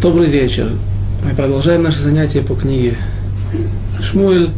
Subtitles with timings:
[0.00, 0.70] Добрый вечер.
[1.24, 2.94] Мы продолжаем наше занятие по книге
[4.00, 4.50] Шмуэль.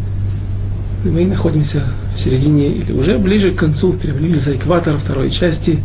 [1.02, 1.82] Мы находимся
[2.14, 5.78] в середине или уже ближе к концу, перевалили за экватор второй части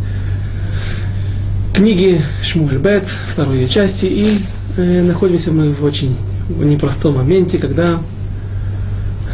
[1.73, 4.07] книги Шмуэль Бет, второй части.
[4.07, 4.39] И
[4.75, 6.17] э, находимся мы в очень
[6.49, 8.01] непростом моменте, когда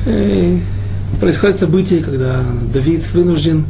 [0.05, 0.59] э,
[1.19, 3.65] происходит событие, когда Давид вынужден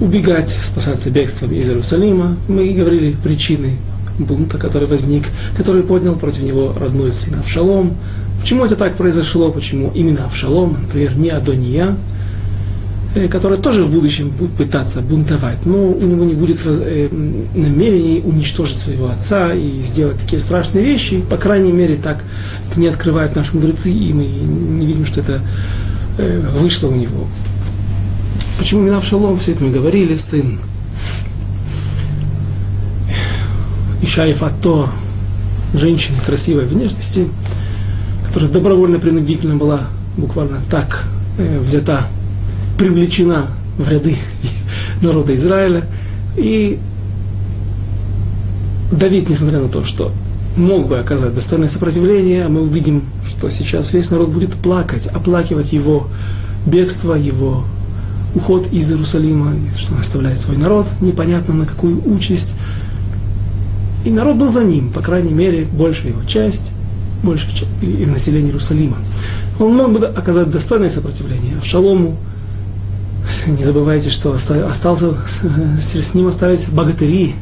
[0.00, 2.38] убегать, спасаться бегством из Иерусалима.
[2.48, 3.76] Мы говорили причины
[4.24, 5.24] бунта, который возник,
[5.56, 7.96] который поднял против него родной сын Авшалом.
[8.40, 11.96] Почему это так произошло, почему именно Авшалом, например, не Адония,
[13.14, 17.08] э, который тоже в будущем будет пытаться бунтовать, но у него не будет э,
[17.54, 22.24] намерений уничтожить своего отца и сделать такие страшные вещи, по крайней мере, так
[22.70, 25.40] это не открывают наши мудрецы, и мы не видим, что это
[26.18, 27.28] э, вышло у него.
[28.58, 30.58] Почему именно Авшалом, все это мы говорили, сын
[34.02, 34.88] Ишаев Атор,
[35.74, 37.28] женщина красивой внешности,
[38.26, 39.82] которая добровольно принудительно была
[40.16, 41.04] буквально так
[41.38, 42.06] э, взята,
[42.76, 43.46] привлечена
[43.78, 44.16] в ряды
[45.02, 45.84] народа Израиля.
[46.36, 46.78] И
[48.90, 50.12] Давид, несмотря на то, что
[50.56, 56.08] мог бы оказать достойное сопротивление, мы увидим, что сейчас весь народ будет плакать, оплакивать его
[56.66, 57.64] бегство, его
[58.34, 62.54] уход из Иерусалима, что он оставляет свой народ, непонятно на какую участь,
[64.04, 66.72] и народ был за ним, по крайней мере, большая его часть,
[67.22, 68.96] большая часть и население Иерусалима.
[69.58, 71.56] Он мог бы оказать достойное сопротивление.
[71.58, 72.16] А в Шалому,
[73.46, 75.14] не забывайте, что остался,
[75.78, 77.34] с ним остались богатыри,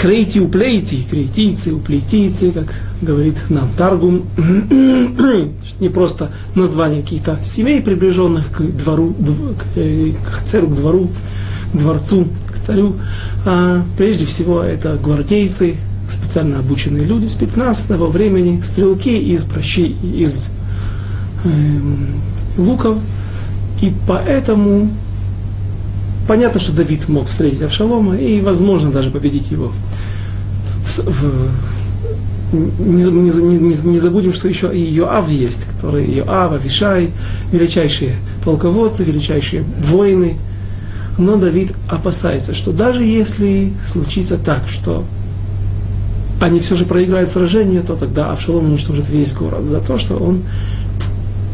[0.00, 4.24] крейти уплейти, крейтийцы, уплейтийцы, как говорит нам Таргум,
[5.80, 11.10] не просто название каких-то семей, приближенных к двору, к, э, к церу, к двору,
[11.72, 12.94] к дворцу, к царю,
[13.44, 15.76] а прежде всего это гвардейцы,
[16.10, 20.50] специально обученные люди, спецназ того времени, стрелки из прощи, из
[21.44, 21.48] э,
[22.56, 22.98] луков.
[23.80, 24.90] И поэтому
[26.28, 29.72] понятно, что Давид мог встретить Авшалома и, возможно, даже победить его.
[30.84, 31.50] В, в,
[32.52, 37.10] не, не, не, не забудем, что еще и Йоав есть, который Йоав, Авишай,
[37.52, 40.36] величайшие полководцы, величайшие воины–
[41.18, 45.04] но Давид опасается, что даже если случится так, что
[46.40, 50.42] они все же проиграют сражение, то тогда Авшалом уничтожит весь город за то, что он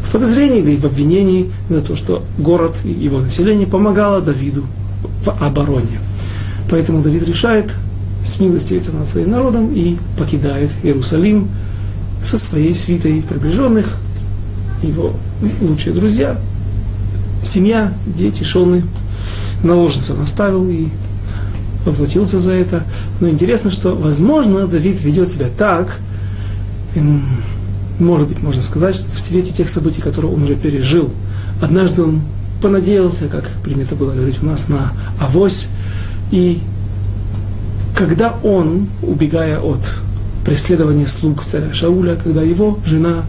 [0.03, 4.63] в подозрении или в обвинении за то, что город и его население помогало Давиду
[5.21, 5.99] в обороне.
[6.69, 7.73] Поэтому Давид решает
[8.23, 11.49] смилостивиться над своим народом и покидает Иерусалим
[12.23, 13.97] со своей свитой приближенных,
[14.81, 15.13] его
[15.61, 16.37] лучшие друзья,
[17.43, 18.83] семья, дети, шоны,
[19.63, 20.87] наложницу он оставил и
[21.85, 22.83] поплатился за это.
[23.19, 25.99] Но интересно, что, возможно, Давид ведет себя так,
[27.99, 31.09] может быть, можно сказать, в свете тех событий, которые он уже пережил.
[31.61, 32.21] Однажды он
[32.61, 35.67] понадеялся, как принято было говорить у нас, на авось.
[36.31, 36.59] И
[37.95, 40.01] когда он, убегая от
[40.45, 43.23] преследования слуг царя Шауля, когда его жена,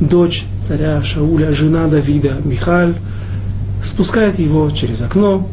[0.00, 2.94] дочь царя Шауля, жена Давида, Михаль,
[3.82, 5.48] спускает его через окно,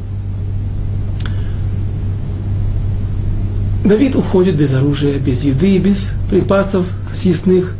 [3.85, 7.75] Давид уходит без оружия, без еды, без припасов съестных,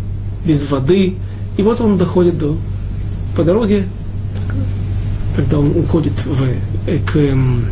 [0.45, 1.15] без воды.
[1.57, 2.55] И вот он доходит до,
[3.35, 3.87] по дороге,
[5.35, 6.43] когда он уходит в,
[6.85, 7.65] э, к эм,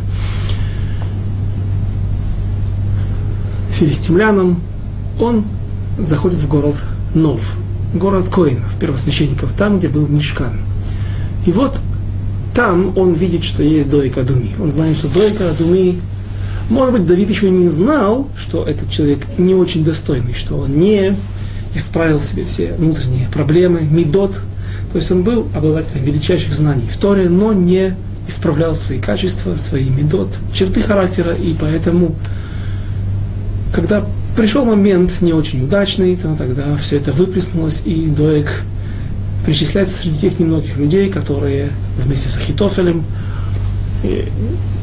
[3.70, 4.60] филистимлянам,
[5.20, 5.44] он
[5.96, 6.82] заходит в город
[7.14, 7.56] Нов,
[7.94, 10.58] город Коинов, первосвященников, там, где был Мишкан.
[11.46, 11.78] И вот
[12.52, 14.56] там он видит, что есть Дойка Думи.
[14.60, 16.00] Он знает, что Дойка Думи
[16.70, 21.16] может быть, Давид еще не знал, что этот человек не очень достойный, что он не
[21.74, 24.40] исправил себе все внутренние проблемы, медот.
[24.92, 27.96] То есть он был обладателем величайших знаний в Торе, но не
[28.26, 32.14] исправлял свои качества, свои медот, черты характера, и поэтому,
[33.74, 34.04] когда
[34.36, 38.62] пришел момент не очень удачный, то тогда все это выплеснулось, и Доек
[39.44, 41.68] причисляется среди тех немногих людей, которые
[41.98, 43.04] вместе с Ахитофелем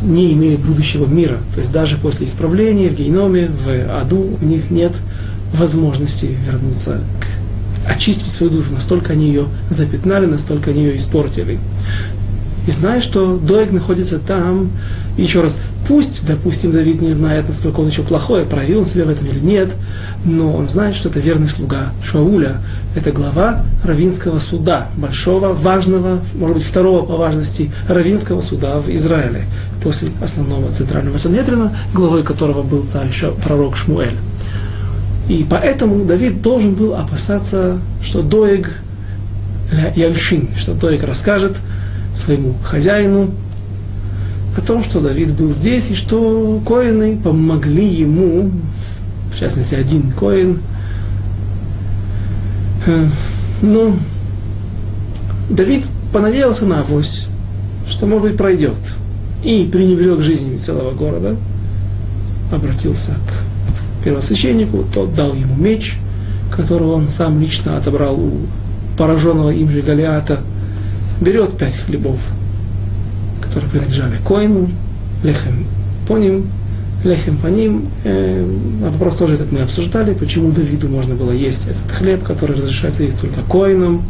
[0.01, 1.39] не имеют будущего мира.
[1.53, 4.94] То есть даже после исправления в геноме, в аду у них нет
[5.53, 7.42] возможности вернуться к
[7.89, 8.71] очистить свою душу.
[8.71, 11.59] Настолько они ее запятнали, настолько они ее испортили.
[12.68, 14.72] И зная, что Доeg находится там,
[15.18, 19.06] и еще раз, пусть, допустим, Давид не знает, насколько он еще плохой, проявил он себя
[19.06, 19.69] в этом или нет,
[20.24, 22.62] но он знает, что это верный слуга Шауля,
[22.96, 29.46] это глава Равинского суда, большого, важного, может быть, второго по важности Равинского суда в Израиле,
[29.84, 33.10] после основного центрального Санедрина, главой которого был царь
[33.44, 34.16] пророк Шмуэль.
[35.28, 38.72] И поэтому Давид должен был опасаться, что Доег
[39.96, 41.58] Яльшин, что Доег расскажет
[42.13, 43.31] своему хозяину
[44.58, 48.52] о том, что Давид был здесь, и что коины помогли ему,
[49.34, 50.60] в частности, один коин,
[52.86, 53.08] э,
[53.62, 53.98] ну,
[55.50, 57.28] Давид понадеялся на авось,
[57.88, 58.80] что, может быть, пройдет.
[59.44, 61.36] И пренебрег жизнями целого города,
[62.52, 65.98] обратился к первосвященнику, тот дал ему меч,
[66.56, 68.31] которого он сам лично отобрал у
[68.98, 70.42] пораженного им же Голиата,
[71.22, 72.20] берет пять хлебов,
[73.42, 74.70] которые принадлежали коину,
[75.24, 75.66] лехем
[76.08, 76.48] по ним,
[77.04, 77.86] лехем по ним.
[78.04, 78.46] Э,
[78.82, 83.20] вопрос тоже этот мы обсуждали, почему Давиду можно было есть этот хлеб, который разрешается есть
[83.20, 84.04] только коинам,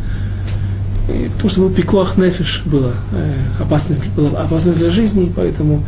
[1.10, 5.84] и потому что был пикуах нефиш, была э, опасность, была опасность для жизни, поэтому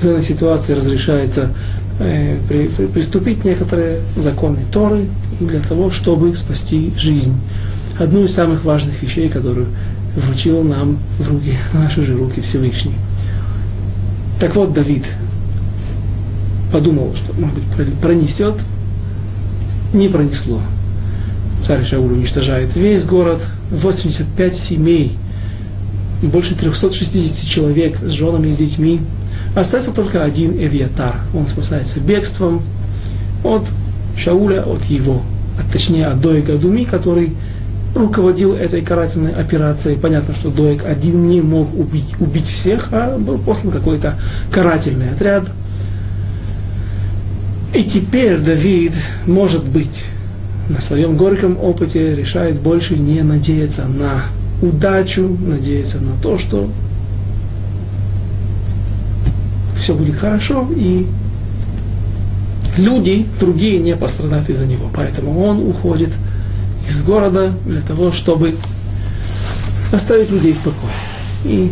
[0.00, 1.50] в данной ситуации разрешается
[1.98, 5.06] э, при, при, приступить некоторые законы Торы
[5.40, 7.34] для того, чтобы спасти жизнь.
[7.98, 9.66] Одну из самых важных вещей, которую
[10.16, 12.94] вручил нам в руки, в наши же руки Всевышний.
[14.40, 15.04] Так вот, Давид
[16.72, 18.54] подумал, что, может быть, пронесет,
[19.92, 20.60] не пронесло.
[21.60, 25.16] Царь Шауль уничтожает весь город, 85 семей,
[26.22, 29.00] больше 360 человек с женами и с детьми.
[29.54, 31.16] Остается только один Эвиатар.
[31.34, 32.62] Он спасается бегством
[33.44, 33.66] от
[34.16, 35.22] Шауля, от его,
[35.58, 37.34] а точнее от Доига Думи, который
[37.98, 39.98] руководил этой карательной операцией.
[39.98, 44.18] Понятно, что Доек один не мог убить, убить всех, а был послан какой-то
[44.50, 45.44] карательный отряд.
[47.74, 48.92] И теперь Давид,
[49.26, 50.04] может быть,
[50.68, 54.22] на своем горьком опыте решает больше не надеяться на
[54.62, 56.70] удачу, надеяться на то, что
[59.74, 61.06] все будет хорошо, и
[62.76, 64.90] люди, другие не пострадают из-за него.
[64.94, 66.10] Поэтому он уходит
[66.88, 68.54] из города для того, чтобы
[69.92, 70.92] оставить людей в покое.
[71.44, 71.70] И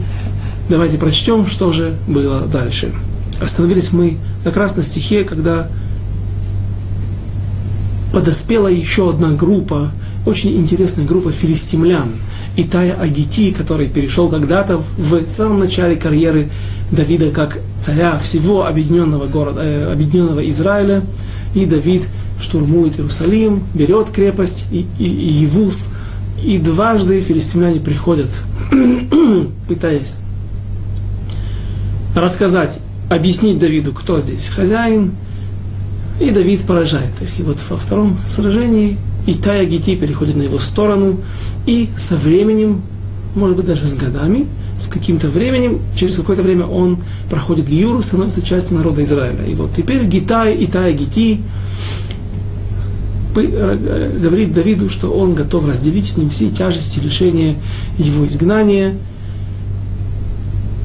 [0.68, 2.92] давайте прочтем, что же было дальше.
[3.40, 5.68] Остановились мы как раз на стихе, когда
[8.12, 9.90] подоспела еще одна группа,
[10.24, 12.08] очень интересная группа филистимлян,
[12.56, 16.48] Итая Агити, который перешел когда-то в самом начале карьеры
[16.90, 21.02] Давида как царя всего объединенного города, э, объединенного Израиля,
[21.54, 22.08] и Давид
[22.40, 25.88] штурмует Иерусалим, берет крепость и, и, и Евус,
[26.42, 28.30] и дважды филистимляне приходят,
[29.68, 30.18] пытаясь
[32.14, 32.78] рассказать,
[33.10, 35.12] объяснить Давиду, кто здесь хозяин,
[36.20, 37.38] и Давид поражает их.
[37.38, 38.96] И вот во втором сражении
[39.26, 41.20] Итая Гити переходит на его сторону,
[41.66, 42.82] и со временем,
[43.34, 44.46] может быть даже с годами,
[44.78, 46.98] с каким-то временем, через какое-то время он
[47.30, 49.44] проходит Гиюру, становится частью народа Израиля.
[49.46, 51.40] И вот теперь Гитай, Итая Гити
[53.42, 57.56] говорит Давиду, что он готов разделить с ним все тяжести лишения
[57.98, 58.94] его изгнания.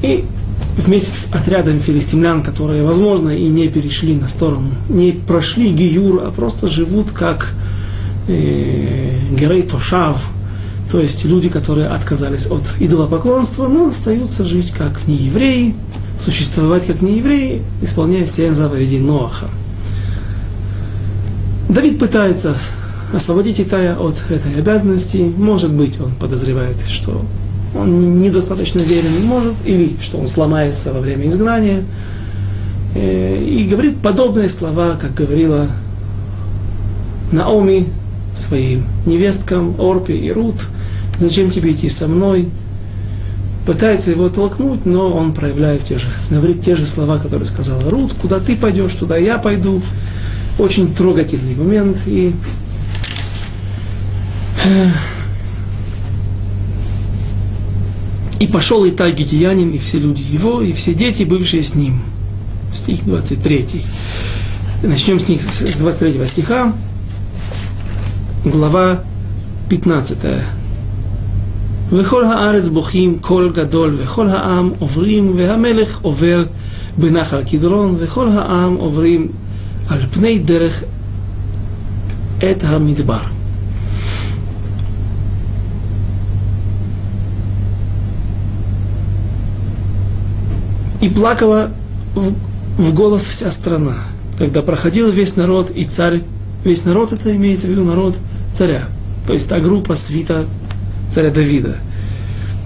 [0.02, 0.24] И
[0.76, 6.32] вместе с отрядом филистимлян, которые, возможно, и не перешли на сторону, не прошли Гиюр, а
[6.32, 7.54] просто живут как
[8.28, 10.22] э, Герей Тошав,
[10.90, 15.74] то есть люди, которые отказались от идолопоклонства, но остаются жить как неевреи,
[16.18, 19.48] существовать как неевреи, исполняя все заповеди Ноаха.
[21.72, 22.54] Давид пытается
[23.14, 25.16] освободить Итая от этой обязанности.
[25.16, 27.24] Может быть, он подозревает, что
[27.74, 31.84] он недостаточно верен может, или что он сломается во время изгнания.
[32.94, 35.68] Э, и говорит подобные слова, как говорила
[37.32, 37.88] Наоми
[38.36, 40.66] своим невесткам Орпе и Рут,
[41.18, 42.50] зачем тебе идти со мной?
[43.64, 48.12] Пытается его толкнуть, но он проявляет те же, говорит те же слова, которые сказала Рут,
[48.20, 49.80] куда ты пойдешь, туда я пойду.
[50.57, 51.97] Очень трогательный момент.
[52.05, 52.33] И
[54.65, 54.89] э,
[58.39, 62.01] И пошел Итай Гитиянин, и все люди его, и все дети, бывшие с ним.
[62.73, 63.65] Стих 23.
[64.83, 66.73] Начнем с, них, с 23 стиха,
[68.45, 69.01] глава
[69.69, 70.17] 15.
[71.91, 76.45] וכל הארץ בוכים קול גדול, וכל העם עוברים, והמלך עובר
[76.97, 79.27] בנחל קדרון, וכל העם עוברים
[79.88, 80.84] Альпней дерех
[82.40, 83.22] это Хамидбар.
[91.00, 91.70] И плакала
[92.14, 92.32] в,
[92.78, 93.96] в голос вся страна.
[94.38, 96.22] Когда проходил весь народ и царь,
[96.64, 98.16] весь народ это имеется в виду народ
[98.52, 98.84] царя,
[99.26, 100.46] то есть та группа свита
[101.10, 101.76] царя Давида.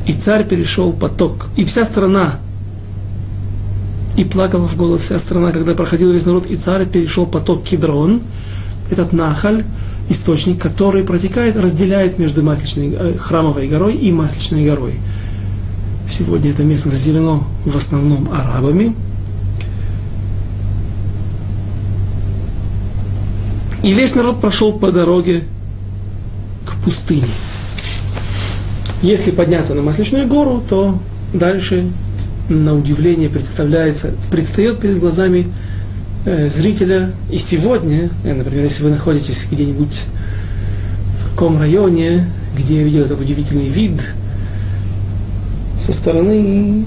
[0.07, 2.39] И царь перешел поток, и вся страна
[4.17, 8.23] и плакала в голос вся страна, когда проходил весь народ, и царь перешел поток Кедрон,
[8.91, 9.65] этот Нахаль,
[10.09, 14.95] источник, который протекает, разделяет между Масличной, э, Храмовой горой и Масличной горой.
[16.09, 18.95] Сегодня это место заселено в основном арабами.
[23.83, 25.45] И весь народ прошел по дороге
[26.65, 27.29] к пустыне.
[29.03, 30.99] Если подняться на Масличную гору, то
[31.33, 31.91] дальше,
[32.49, 35.49] на удивление, представляется, предстает перед глазами
[36.25, 37.12] э, зрителя.
[37.31, 40.03] И сегодня, э, например, если вы находитесь где-нибудь
[41.21, 42.26] в каком районе,
[42.57, 44.00] где я видел этот удивительный вид
[45.79, 46.87] со стороны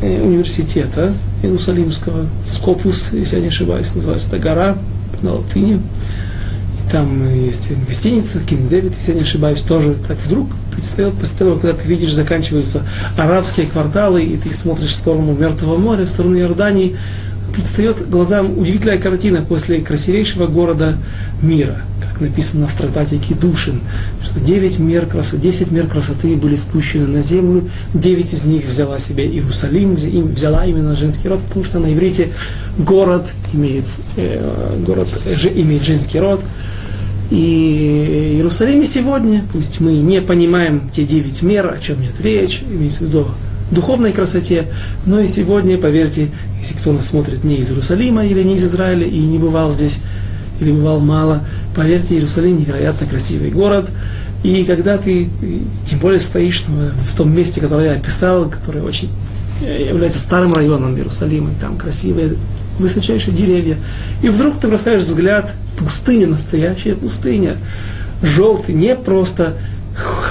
[0.00, 4.78] э, университета Иерусалимского, Скопус, если я не ошибаюсь, называется эта гора
[5.22, 5.74] на латыни.
[5.76, 11.38] И там есть гостиница, Кинг Дэвид, если я не ошибаюсь, тоже так вдруг предстает после
[11.38, 12.82] того, когда ты видишь, заканчиваются
[13.16, 16.96] арабские кварталы, и ты смотришь в сторону Мертвого моря, в сторону Иордании,
[17.52, 20.96] предстает глазам удивительная картина после красивейшего города
[21.42, 23.80] мира, как написано в трактате Кедушин,
[24.22, 29.00] что 9 мер красоты, 10 мер красоты были спущены на землю, 9 из них взяла
[29.00, 32.28] себе Иерусалим, взяла именно женский род, потому что на иврите
[32.78, 36.40] город имеет, э, город же имеет женский род,
[37.30, 43.00] и Иерусалиме сегодня, пусть мы не понимаем те девять мер, о чем идет речь, имеется
[43.00, 43.26] в виду
[43.70, 44.68] духовной красоте,
[45.04, 49.06] но и сегодня, поверьте, если кто нас смотрит не из Иерусалима или не из Израиля
[49.06, 50.00] и не бывал здесь,
[50.60, 51.44] или бывал мало,
[51.74, 53.90] поверьте, Иерусалим невероятно красивый город,
[54.42, 55.28] и когда ты,
[55.84, 59.10] тем более стоишь в том месте, которое я описал, которое очень
[59.62, 62.36] э, является старым районом Иерусалима, и там красивые
[62.78, 63.76] высочайшие деревья,
[64.22, 67.56] и вдруг ты бросаешь взгляд пустыня, настоящая пустыня.
[68.22, 69.54] Желтый, не просто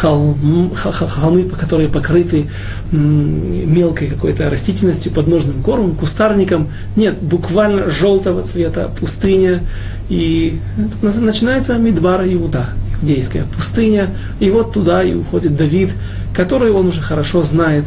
[0.02, 2.48] холм, холмы, которые покрыты
[2.92, 6.70] мелкой какой-то растительностью, подножным кормом, кустарником.
[6.96, 9.62] Нет, буквально желтого цвета пустыня.
[10.10, 10.60] И
[11.02, 12.68] начинается Мидбар Иуда,
[13.02, 14.10] иудейская пустыня.
[14.40, 15.94] И вот туда и уходит Давид,
[16.36, 17.86] который он уже хорошо знает.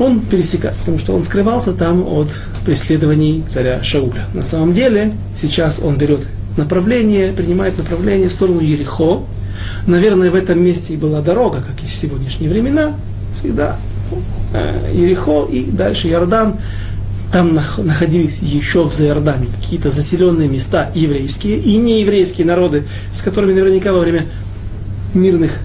[0.00, 2.30] Он пересекает, потому что он скрывался там от
[2.64, 4.24] преследований царя Шауля.
[4.32, 6.26] На самом деле, сейчас он берет
[6.56, 9.20] направление, принимает направление в сторону Ерехо.
[9.86, 12.94] Наверное, в этом месте и была дорога, как и в сегодняшние времена.
[13.38, 13.76] Всегда
[14.54, 16.56] э, Ерехо и дальше Иордан.
[17.30, 23.92] Там находились еще в Заордане какие-то заселенные места еврейские и нееврейские народы, с которыми наверняка
[23.92, 24.26] во время
[25.12, 25.60] мирных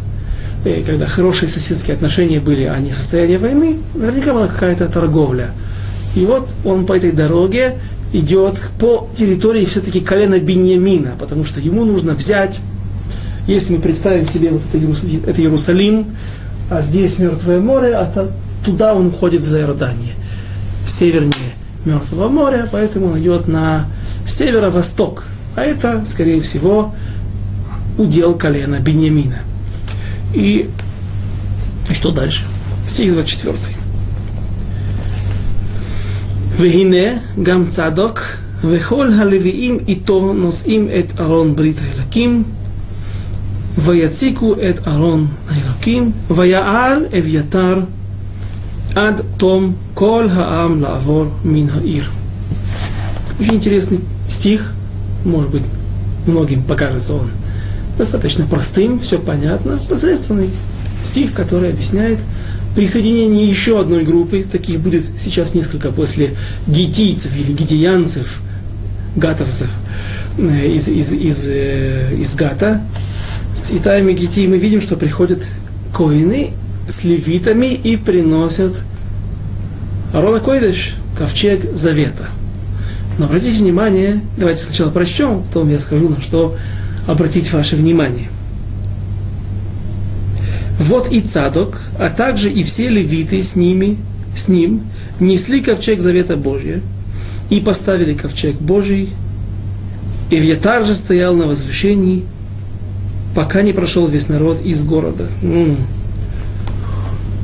[0.86, 5.51] когда хорошие соседские отношения были, а не состояние войны, наверняка была какая-то торговля.
[6.15, 7.75] И вот он по этой дороге
[8.13, 12.62] идет по территории все-таки колена Беньямина, потому что ему нужно взять,
[13.48, 16.07] если мы представим себе вот это, это Иерусалим,
[16.72, 18.31] а здесь Мертвое море, а то,
[18.65, 20.13] туда он уходит в Заордание,
[20.88, 21.53] севернее
[21.86, 23.86] Мертвого моря, поэтому он идет на
[24.25, 25.25] северо-восток.
[25.55, 26.95] А это, скорее всего,
[27.98, 29.41] удел колена Беньямина.
[30.35, 30.69] И,
[31.90, 32.45] и что дальше?
[32.87, 33.57] Стих 24.
[36.57, 38.21] והנה גם צדוק
[38.64, 42.43] וכל הלוויים איתו נושאים את ארון ברית האלוקים
[43.79, 47.81] ויציקו את ארון האלוקים ויעל אביתר
[48.95, 52.05] עד תום כל העם לעבור מן העיר.
[53.40, 54.75] Очень интересный стих,
[55.25, 55.62] может быть,
[56.26, 57.31] многим покажется он
[57.98, 60.50] достаточно простым, все понятно, посредственный
[61.04, 62.20] стих, который объясняет
[62.75, 66.36] присоединение еще одной группы, таких будет сейчас несколько после
[66.68, 68.42] гетийцев или гетиянцев,
[69.16, 69.70] гатовцев
[70.38, 72.82] э, из, из, из, э, из Гата,
[73.56, 75.44] с Итаями Гетии мы видим, что приходят
[75.94, 76.52] коины
[76.90, 78.74] с левитами и приносят
[80.14, 82.28] Арона Койдыш, ковчег завета.
[83.18, 86.58] Но обратите внимание, давайте сначала прочтем, потом я скажу, на что
[87.08, 88.30] обратить ваше внимание.
[90.80, 93.98] Вот и Цадок, а также и все левиты с ними,
[94.36, 94.82] с ним,
[95.20, 96.82] несли ковчег Завета Божия
[97.50, 99.10] и поставили ковчег Божий.
[100.30, 102.26] И Вьятар же стоял на возвышении,
[103.36, 105.28] пока не прошел весь народ из города.
[105.42, 105.76] Ну,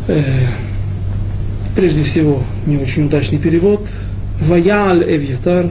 [0.07, 0.23] э,
[1.75, 3.87] прежде всего, не очень удачный перевод.
[4.41, 5.69] Ваяль Эвьятар.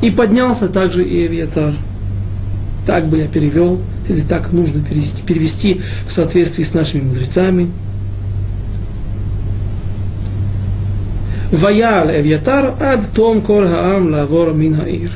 [0.00, 1.74] И поднялся также и Эвьятар.
[2.88, 3.78] Так бы я перевел
[4.08, 7.70] или так нужно перевести, перевести в соответствии с нашими мудрецами.
[11.52, 15.10] Ваял Эвьятар ад том кор хаам лавор мин хаир.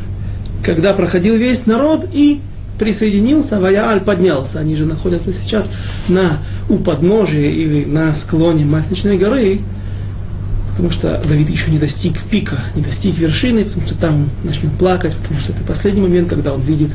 [0.62, 2.42] Когда проходил весь народ и
[2.78, 4.58] присоединился, Ваяаль поднялся.
[4.58, 5.70] Они же находятся сейчас
[6.08, 9.60] на, у подножия или на склоне Масличной горы.
[10.72, 15.14] Потому что Давид еще не достиг пика, не достиг вершины, потому что там начнет плакать,
[15.16, 16.90] потому что это последний момент, когда он видит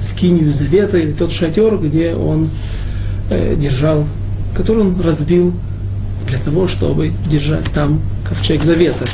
[0.00, 2.50] скинию завета или тот шатер, где он
[3.30, 4.06] э, держал,
[4.56, 5.52] который он разбил
[6.28, 9.04] для того, чтобы держать там ковчег завета.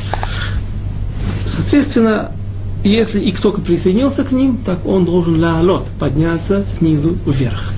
[1.45, 2.31] Соответственно,
[2.83, 7.72] если и кто-то присоединился к ним, так он должен лаалот, подняться снизу вверх.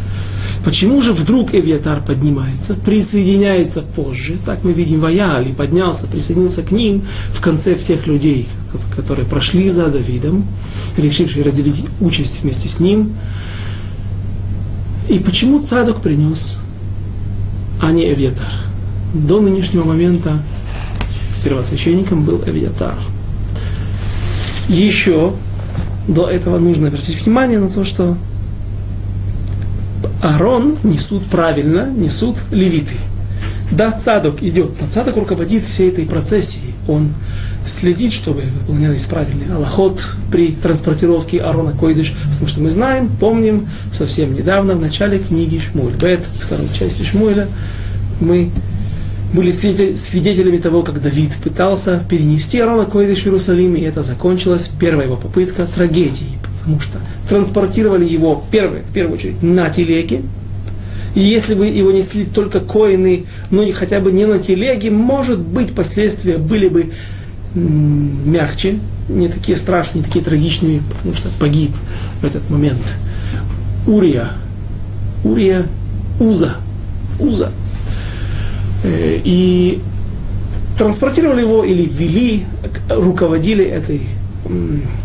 [0.65, 4.36] Почему же вдруг Эвиатар поднимается, присоединяется позже?
[4.48, 8.48] Так мы видим Ваяли, поднялся, присоединился к ним в конце всех людей,
[8.95, 10.48] которые прошли за Давидом,
[10.98, 13.13] решившие разделить участь вместе с ним.
[15.07, 16.57] И почему Цадок принес,
[17.79, 18.51] а не Эвиатар?
[19.13, 20.41] До нынешнего момента
[21.43, 22.98] первосвященником был Эвиатар.
[24.67, 25.34] Еще
[26.07, 28.17] до этого нужно обратить внимание на то, что
[30.25, 32.96] Аарон несут правильно, несут левиты.
[33.70, 36.74] Да, Цадок идет, но Цадок руководит всей этой процессией.
[36.88, 37.13] Он
[37.67, 44.34] следит, чтобы выполнялись правильные аллахот при транспортировке Арона Койдыш, потому что мы знаем, помним, совсем
[44.34, 47.48] недавно, в начале книги Шмуэль Бет, второй части Шмуэля,
[48.20, 48.50] мы
[49.32, 55.05] были свидетелями того, как Давид пытался перенести Арона Койдыш в Иерусалим, и это закончилось, первая
[55.05, 60.22] его попытка, трагедией, потому что транспортировали его первое, в первую очередь на телеге.
[61.13, 65.39] И если бы его несли только коины, но ну, хотя бы не на телеге, может
[65.39, 66.91] быть, последствия были бы
[67.53, 71.72] мягче, не такие страшные, не такие трагичные, потому что погиб
[72.22, 72.81] в этот момент.
[73.86, 74.29] Урия,
[75.24, 75.67] Урия,
[76.19, 76.55] Уза,
[77.19, 77.51] Уза.
[78.84, 79.81] Э, и
[80.77, 82.45] транспортировали его или вели,
[82.89, 84.01] руководили этой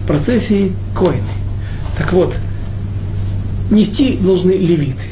[0.06, 1.22] процессией коины.
[2.00, 2.34] Так вот,
[3.70, 5.08] нести должны левиты.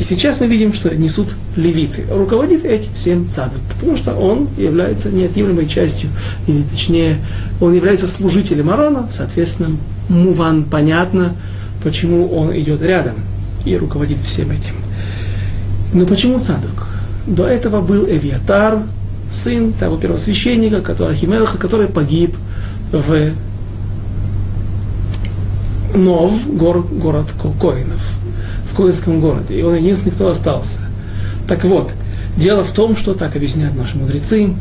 [0.00, 2.06] И сейчас мы видим, что несут левиты.
[2.10, 6.08] Руководит этим всем цадок, потому что он является неотъемлемой частью,
[6.46, 7.18] или точнее,
[7.60, 9.76] он является служителем Арона, соответственно,
[10.08, 11.36] Муван понятно,
[11.84, 13.16] почему он идет рядом
[13.66, 14.76] и руководит всем этим.
[15.92, 16.88] Но почему цадок?
[17.26, 18.82] До этого был Эвиатар,
[19.30, 22.34] сын того первосвященника, который, Ахимелаха, который погиб
[22.92, 23.32] в
[25.94, 27.26] Нов, город, город
[27.60, 28.14] Коинов,
[28.70, 29.58] в Коинском городе.
[29.58, 30.80] И он единственный, кто остался.
[31.48, 31.92] Так вот,
[32.36, 34.54] дело в том, что, так объясняют наши мудрецы,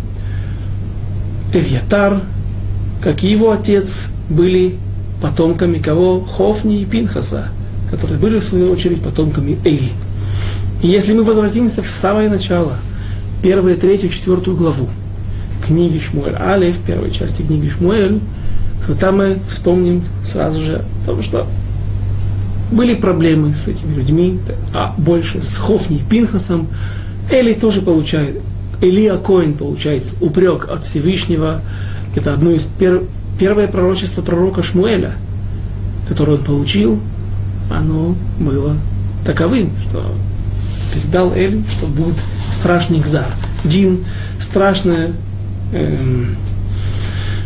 [1.54, 2.22] Эвьятар,
[3.02, 4.76] как и его отец, были
[5.22, 6.24] потомками кого?
[6.24, 7.50] Хофни и Пинхаса,
[7.90, 9.92] которые были, в свою очередь, потомками Эйли.
[10.82, 12.74] И если мы возвратимся в самое начало,
[13.42, 14.90] первую, третью, четвертую главу
[15.66, 18.20] книги Шмуэль Алиф, первой части книги Шмуэль,
[18.86, 21.48] то там мы вспомним сразу же о том, что
[22.72, 24.40] были проблемы с этими людьми,
[24.74, 26.68] а больше с Хофни и Пинхасом.
[27.32, 28.42] Эли тоже получает,
[28.82, 31.62] Элия Коин получается упрек от Всевышнего.
[32.16, 33.04] Это одно из пер,
[33.40, 35.14] первое пророчество пророка Шмуэля,
[36.08, 37.00] которое он получил,
[37.72, 38.78] оно было
[39.26, 40.04] таковым, что
[40.94, 42.16] передал Эль, что будет
[42.52, 43.28] страшный гзар.
[43.64, 44.06] Дин,
[44.40, 45.12] страшное
[45.74, 46.36] эм,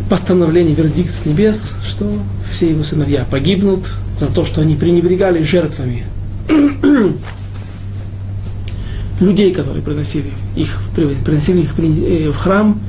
[0.09, 2.11] постановление, вердикт с небес, что
[2.51, 6.05] все его сыновья погибнут за то, что они пренебрегали жертвами
[9.19, 12.79] людей, которые приносили их, приносили их э, в храм,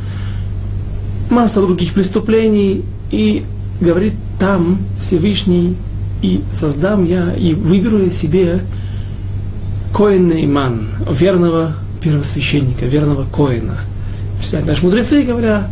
[1.28, 3.44] масса других преступлений, и
[3.80, 5.76] говорит, там Всевышний,
[6.22, 8.60] и создам я, и выберу я себе
[9.94, 10.30] Коэн
[11.10, 13.78] верного первосвященника, верного Коина.
[14.66, 15.68] Наши мудрецы говорят,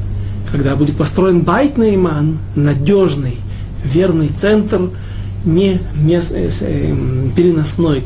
[0.50, 3.38] когда будет построен байт Нейман, надежный,
[3.84, 4.90] верный центр,
[5.44, 6.94] не мест, э, э,
[7.37, 8.04] переносной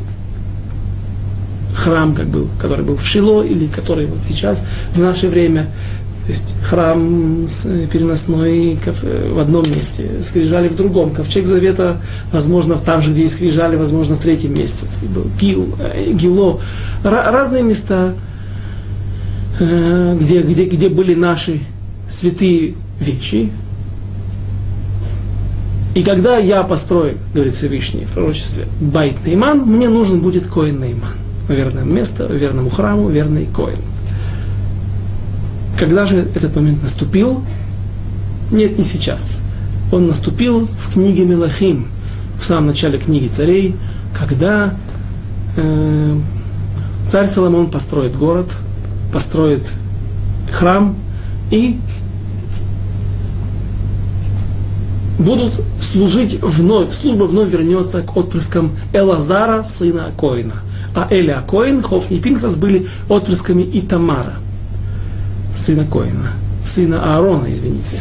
[1.74, 5.68] храм, как был, который был в Шило, или который вот сейчас, в наше время,
[6.24, 8.78] то есть храм с э, переносной
[9.33, 11.12] в одном месте, скрижали в другом.
[11.12, 12.00] Ковчег Завета,
[12.33, 14.87] возможно, там же, где и скрижали, возможно, в третьем месте.
[15.40, 15.74] Гил,
[16.12, 16.61] Гило.
[17.02, 18.14] Разные места,
[19.59, 21.61] где, где, где были наши
[22.12, 23.51] святые вещи.
[25.94, 31.12] И когда я построю, говорит Всевышний в пророчестве, Байт Нейман, мне нужен будет Коин Нейман.
[31.48, 33.79] Верное место, верному храму, верный Коин.
[35.79, 37.42] Когда же этот момент наступил?
[38.51, 39.40] Нет, не сейчас.
[39.90, 41.88] Он наступил в книге Мелахим,
[42.40, 43.75] в самом начале книги царей,
[44.18, 44.75] когда
[45.57, 46.18] э,
[47.07, 48.46] царь Соломон построит город,
[49.12, 49.72] построит
[50.51, 50.96] храм,
[51.51, 51.79] и
[55.18, 60.55] будут служить вновь, служба вновь вернется к отпрыскам Элазара, сына Акоина.
[60.94, 64.35] А Эля Акоин, Хофни и Пинхас были отпрысками Итамара.
[65.57, 66.33] сына Коина,
[66.64, 68.01] сына Аарона, извините.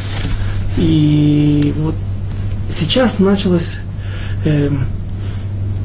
[0.77, 1.95] И вот
[2.69, 3.77] сейчас началось,
[4.45, 4.69] э,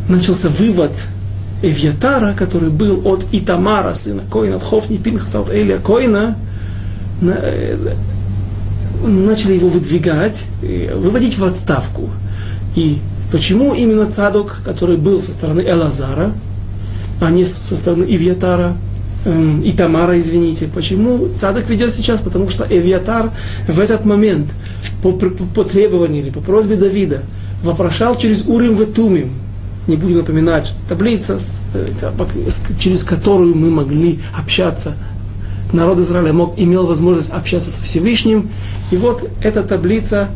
[0.08, 0.92] начался вывод
[1.62, 6.36] Эвьятара, который был от Итамара, сына Коина, от Хофни Пинхаса, от Элия Коина,
[7.22, 7.94] э,
[9.04, 12.10] начали его выдвигать, выводить в отставку.
[12.74, 12.98] И
[13.32, 16.32] почему именно Цадок, который был со стороны Элазара,
[17.20, 18.76] а не со стороны Ивьятара,
[19.24, 20.68] э, и Тамара, извините.
[20.72, 22.20] Почему Цадок ведет сейчас?
[22.20, 23.30] Потому что Эвиатар
[23.66, 24.48] в этот момент
[25.02, 27.22] по, по, по требованию или по просьбе Давида
[27.62, 29.30] вопрошал через Урим Ветумим,
[29.86, 31.38] не будем напоминать, таблица,
[31.74, 31.86] э,
[32.78, 34.94] через которую мы могли общаться.
[35.72, 38.50] Народ Израиля мог, имел возможность общаться со Всевышним.
[38.90, 40.28] И вот эта таблица,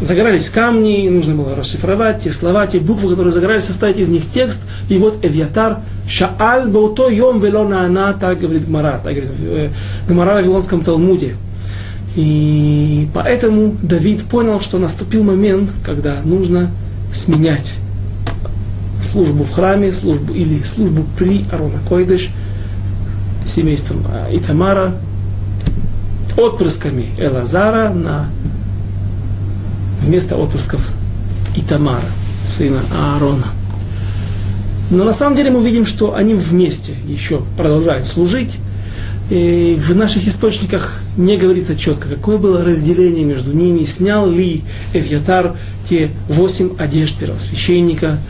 [0.00, 4.62] загорались камни, нужно было расшифровать те слова, те буквы, которые загорались, составить из них текст.
[4.88, 9.68] И вот Эвьятар, Шааль Бауто Йом Велона Ана, так говорит Гмара, так говорит э,
[10.08, 11.36] Гмара в Вавилонском Талмуде.
[12.14, 16.70] И поэтому Давид понял, что наступил момент, когда нужно
[17.12, 17.76] сменять
[19.02, 22.30] службу в храме, службу или службу при Арона Койдыш,
[23.46, 24.94] семейством а, Итамара,
[26.36, 28.28] отпрысками Элазара на
[30.00, 30.92] вместо отпрысков
[31.56, 32.04] Итамара,
[32.44, 33.46] сына Аарона.
[34.90, 38.58] Но на самом деле мы видим, что они вместе еще продолжают служить.
[39.30, 45.56] И в наших источниках не говорится четко, какое было разделение между ними, снял ли Эвьятар
[45.88, 48.20] те восемь одежд первосвященника,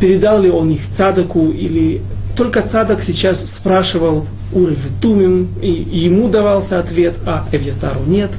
[0.00, 2.02] передал ли он их Цадаку, или
[2.36, 8.30] только Цадак сейчас спрашивал Уры Тумим, и ему давался ответ, а Эвьятару нет.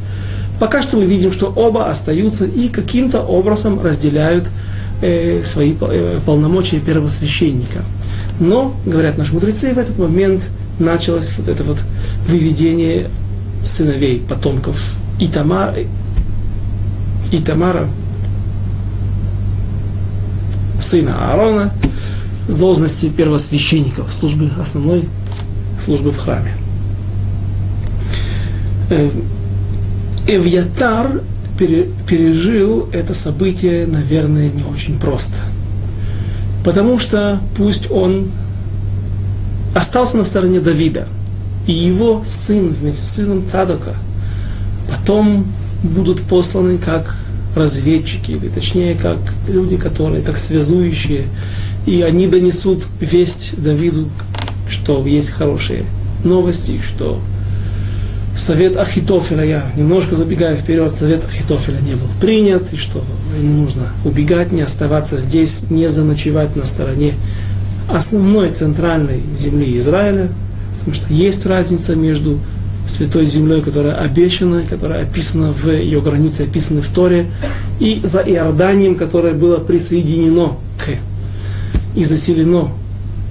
[0.60, 4.50] Пока что мы видим, что оба остаются и каким-то образом разделяют
[5.02, 7.84] э, свои э, полномочия первосвященника.
[8.40, 10.50] Но, говорят наши мудрецы, в этот момент
[10.80, 11.80] началось вот это вот
[12.28, 13.10] выведение
[13.64, 15.76] сыновей, потомков Итамара,
[17.32, 17.88] Итамара
[20.80, 21.74] сына Аарона,
[22.48, 25.06] с должности первосвященников, службы основной
[25.80, 26.54] службы в храме.
[28.90, 29.10] Э,
[30.28, 31.22] Эвьятар
[31.58, 35.36] пережил это событие, наверное, не очень просто.
[36.64, 38.32] Потому что пусть он
[39.74, 41.08] остался на стороне Давида,
[41.68, 43.96] и его сын вместе с сыном Цадока
[44.90, 45.46] потом
[45.84, 47.18] будут посланы как
[47.56, 51.26] разведчики, или точнее, как люди, которые, как связующие,
[51.86, 54.10] и они донесут весть Давиду,
[54.76, 55.86] что есть хорошие
[56.24, 57.20] новости, что
[58.38, 63.04] совет Ахитофеля, я немножко забегаю вперед, совет Ахитофеля не был принят, и что
[63.40, 67.14] ему нужно убегать, не оставаться здесь, не заночевать на стороне
[67.88, 70.30] основной центральной земли Израиля,
[70.74, 72.40] потому что есть разница между
[72.88, 77.28] святой землей, которая обещана, которая описана в ее границе, описана в Торе,
[77.80, 80.90] и за Иорданием, которое было присоединено к
[81.96, 82.72] и заселено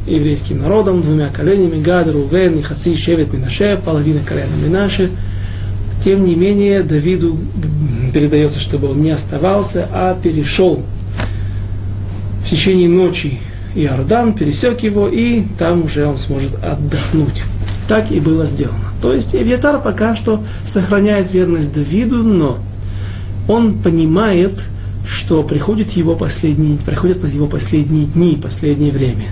[0.07, 5.11] еврейским народом, двумя коленями, Гад, Рувен, Хаци, Шевет, Минаше, половина колена Минаше.
[6.05, 7.38] Тем не менее, Давиду
[8.12, 10.83] передается, чтобы он не оставался, а перешел
[12.43, 13.38] в течение ночи
[13.75, 17.43] Иордан, пересек его, и там уже он сможет отдохнуть.
[17.88, 18.79] Так и было сделано.
[19.03, 22.59] То есть Эвьятар пока что сохраняет верность Давиду, но
[23.49, 24.53] он понимает,
[25.07, 29.27] что приходят его последние, приходят его последние дни, последнее время.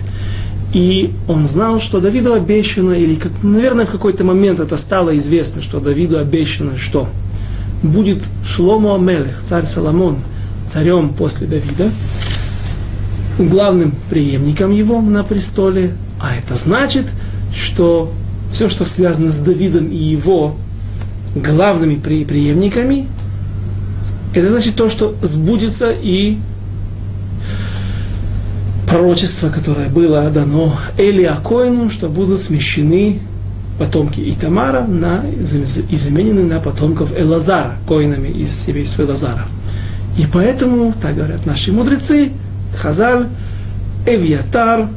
[0.73, 5.61] И он знал, что Давиду обещано, или, как, наверное, в какой-то момент это стало известно,
[5.61, 7.07] что Давиду обещано, что
[7.83, 10.17] будет Шлому Амелех, царь Соломон,
[10.65, 11.91] царем после Давида,
[13.37, 15.93] главным преемником его на престоле.
[16.19, 17.05] А это значит,
[17.55, 18.11] что
[18.51, 20.55] все, что связано с Давидом и его
[21.35, 23.07] главными преемниками,
[24.33, 26.37] это значит то, что сбудется и
[28.93, 33.21] пророчество, которое было дано Элиакоину, что будут смещены
[33.79, 39.47] потомки Итамара на, и заменены на потомков Элазара, коинами из семейства Элазара.
[40.15, 42.33] И поэтому, так говорят наши мудрецы,
[42.77, 43.29] Хазаль,
[44.05, 44.89] Эвьятар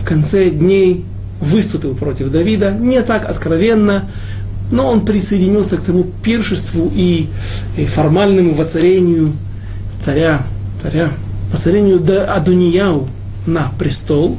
[0.00, 1.04] в конце дней
[1.40, 4.04] выступил против Давида, не так откровенно,
[4.70, 7.26] но он присоединился к тому пиршеству и,
[7.76, 9.32] и формальному воцарению
[9.98, 10.42] царя,
[10.80, 11.08] царя,
[11.50, 12.00] воцарению
[12.32, 13.08] Адунияу
[13.46, 14.36] на престол,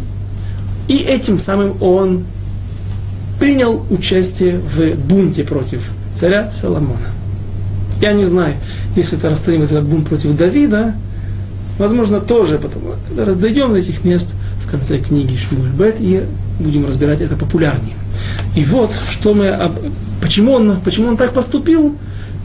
[0.87, 2.25] и этим самым он
[3.39, 7.09] принял участие в бунте против царя Соломона.
[8.01, 8.55] Я не знаю,
[8.95, 10.95] если это расценивать как бунт против Давида,
[11.77, 12.95] возможно, тоже, потому
[13.35, 16.23] дойдем до этих мест в конце книги Шмуль Бет и
[16.59, 17.95] будем разбирать это популярнее.
[18.55, 19.47] И вот, что мы
[20.25, 21.95] Почему он, почему он так поступил?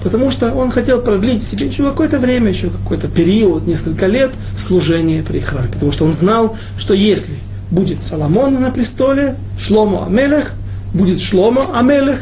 [0.02, 5.22] Потому что он хотел продлить себе еще какое-то время, еще какой-то период, несколько лет служения
[5.22, 5.68] при храме.
[5.72, 7.34] Потому что он знал, что если
[7.70, 10.52] будет Соломон на престоле, Шломо Амелех,
[10.94, 12.20] будет Шломо Амелех,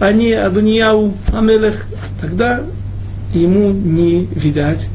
[0.00, 1.86] а не Адунияу Амелех,
[2.20, 2.62] тогда
[3.34, 4.88] ему не видать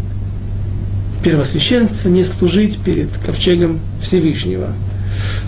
[1.24, 4.74] первосвященства, не служить перед ковчегом Всевышнего.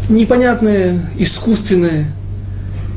[0.09, 2.11] Непонятное, искусственное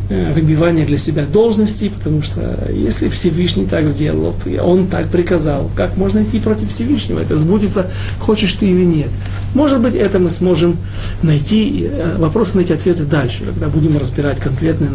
[0.09, 6.23] выбивание для себя должностей, потому что если Всевышний так сделал, он так приказал, как можно
[6.23, 7.21] идти против Всевышнего?
[7.21, 9.09] Это сбудется, хочешь ты или нет.
[9.55, 10.77] Может быть, это мы сможем
[11.23, 14.89] найти, э, вопросы найти ответы дальше, когда будем разбирать конкретно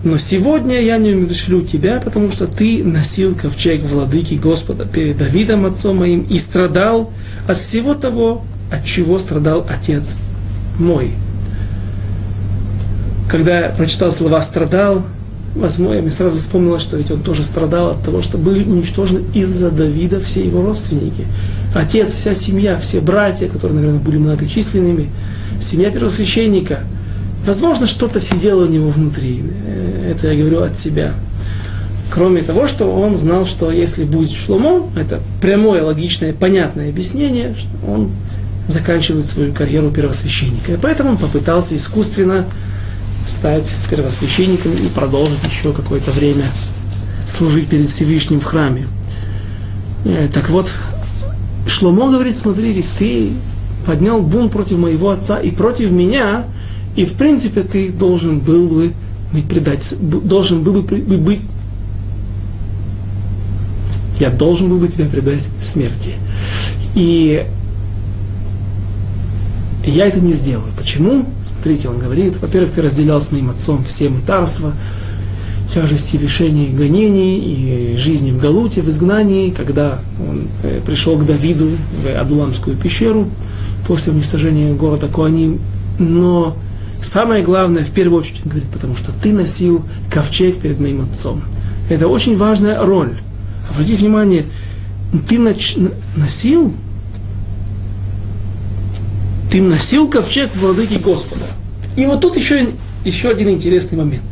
[0.07, 5.65] Но сегодня я не умершлю тебя, потому что ты носил ковчег владыки Господа перед Давидом,
[5.65, 7.11] отцом моим, и страдал
[7.45, 10.15] от всего того, от чего страдал отец
[10.79, 11.11] мой.
[13.29, 15.03] Когда я прочитал слова «страдал»,
[15.55, 19.71] возможно, мне сразу вспомнилось, что ведь он тоже страдал от того, что были уничтожены из-за
[19.71, 21.27] Давида все его родственники.
[21.75, 25.09] Отец, вся семья, все братья, которые, наверное, были многочисленными,
[25.59, 26.79] семья первосвященника–
[27.47, 29.41] Возможно, что-то сидело у него внутри.
[29.65, 31.13] Э, это я говорю от себя.
[32.11, 37.89] Кроме того, что он знал, что если будет Шломо, это прямое, логичное, понятное объяснение, что
[37.89, 38.11] он
[38.67, 40.73] заканчивает свою карьеру первосвященника.
[40.73, 42.43] И поэтому он попытался искусственно
[43.25, 46.43] стать первосвященником и продолжить еще какое-то время
[47.29, 48.87] служить перед Всевышним в храме.
[50.03, 50.69] Э, так вот,
[51.65, 53.31] Шломо говорит, смотри, ведь ты
[53.85, 56.43] поднял бунт против моего отца и против меня,
[56.97, 58.93] и в принципе ты должен был бы
[59.47, 61.41] предать, должен был бы быть,
[64.19, 66.13] я должен был бы тебя предать смерти.
[66.95, 67.45] И
[69.85, 70.71] я это не сделаю.
[70.75, 71.25] Почему?
[71.53, 74.73] Смотрите, он говорит, во-первых, ты разделял с моим отцом все мытарства,
[75.71, 81.69] тяжести лишений, гонений и жизни в Галуте, в изгнании, когда он э, пришел к Давиду
[81.93, 83.29] в Адуламскую пещеру
[83.85, 85.59] после уничтожения города Куаним.
[85.99, 86.57] Но
[87.01, 91.43] Самое главное, в первую очередь, говорит, потому что ты носил ковчег перед моим отцом.
[91.89, 93.17] Это очень важная роль.
[93.69, 94.45] Обратите внимание,
[95.29, 95.77] ты нач...
[96.15, 96.73] носил,
[99.51, 101.45] ты носил ковчег владыки Господа.
[101.95, 102.67] И вот тут еще,
[103.05, 104.23] еще один интересный момент.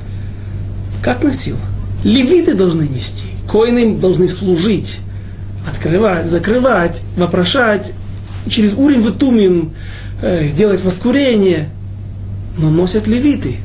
[1.04, 1.58] Как носил?
[2.04, 5.00] Левиты должны нести, коины должны служить,
[5.70, 7.94] открывать, закрывать, вопрошать,
[8.50, 9.74] через урим вытумим,
[10.22, 11.70] э, делать воскурение–
[12.58, 13.58] но носят левиты.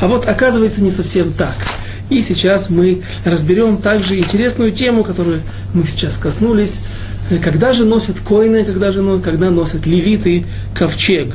[0.00, 1.54] А вот оказывается не совсем так.
[2.10, 5.40] И сейчас мы разберем также интересную тему, которую
[5.72, 6.80] мы сейчас коснулись.
[7.42, 11.34] Когда же носят коины, когда же когда носят левиты ковчег?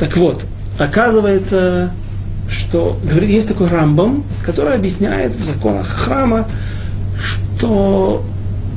[0.00, 0.42] Так вот,
[0.78, 1.92] оказывается,
[2.48, 6.48] что говорит, есть такой рамбам, который объясняет в законах храма,
[7.20, 8.24] что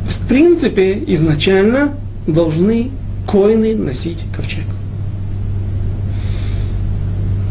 [0.08, 1.95] в принципе изначально
[2.28, 2.91] должны
[3.26, 4.65] коины носить ковчег.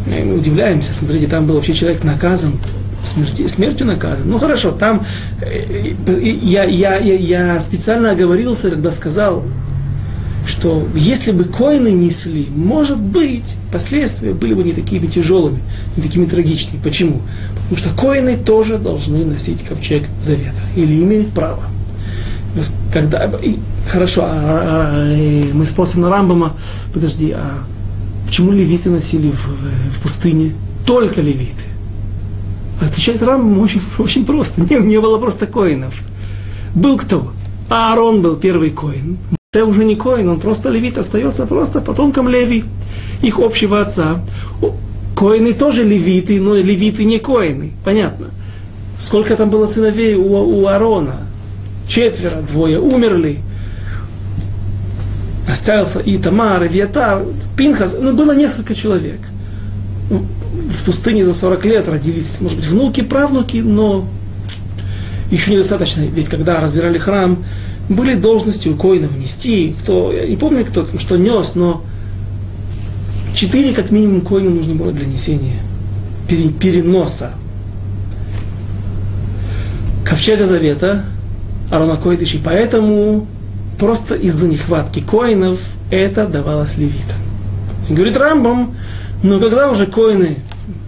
[0.07, 2.59] И мы удивляемся, смотрите, там был вообще человек наказан,
[3.03, 4.29] смерти, смертью наказан.
[4.29, 5.03] Ну хорошо, там
[5.41, 9.43] э, я, я, я, я специально оговорился, когда сказал,
[10.47, 15.61] что если бы коины несли, может быть, последствия были бы не такими тяжелыми,
[15.97, 16.81] не такими трагичными.
[16.83, 17.21] Почему?
[17.63, 21.63] Потому что коины тоже должны носить ковчег завета, или имеют право.
[22.93, 23.57] Когда, и,
[23.89, 26.55] хорошо, а, а, а, мы спросим на Рамбама,
[26.93, 27.63] подожди, а
[28.25, 29.47] почему левиты носили в,
[29.91, 30.53] в, пустыне?
[30.85, 31.63] Только левиты.
[32.81, 34.61] Отвечает Рамбам очень, очень просто.
[34.61, 36.01] Не, не было просто коинов.
[36.73, 37.31] Был кто?
[37.69, 39.17] Аарон был первый коин.
[39.51, 42.65] Это уже не коин, он просто левит, остается просто потомком Леви,
[43.21, 44.21] их общего отца.
[45.15, 47.71] Коины тоже левиты, но левиты не коины.
[47.85, 48.27] Понятно.
[48.99, 51.21] Сколько там было сыновей у, у Аарона?
[51.87, 53.39] Четверо, двое умерли.
[55.55, 57.23] Остался и Тамар, и Вьятар,
[57.55, 57.95] Пинхас.
[57.97, 59.21] Ну, было несколько человек.
[60.09, 64.05] В пустыне за 40 лет родились, может быть, внуки, правнуки, но
[65.31, 66.01] еще недостаточно.
[66.01, 67.41] Ведь когда разбирали храм,
[67.87, 71.81] были должности у коинов нести, кто, я не помню, кто там что нес, но
[73.33, 75.61] четыре как минимум коина нужно было для несения,
[76.27, 77.31] переноса.
[80.03, 81.05] Ковчега Завета,
[81.71, 83.25] Арона Койдыш, и поэтому
[83.79, 85.59] просто из-за нехватки коинов
[85.91, 87.17] это давалось левитам.
[87.89, 88.75] Говорит Рамбам,
[89.23, 90.37] но когда уже коины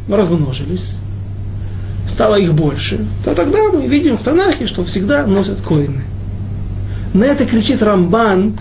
[0.10, 0.96] размножились,
[2.08, 6.02] стало их больше, то тогда мы видим в Танахе, что всегда носят коины–
[7.14, 8.58] на это кричит Рамбан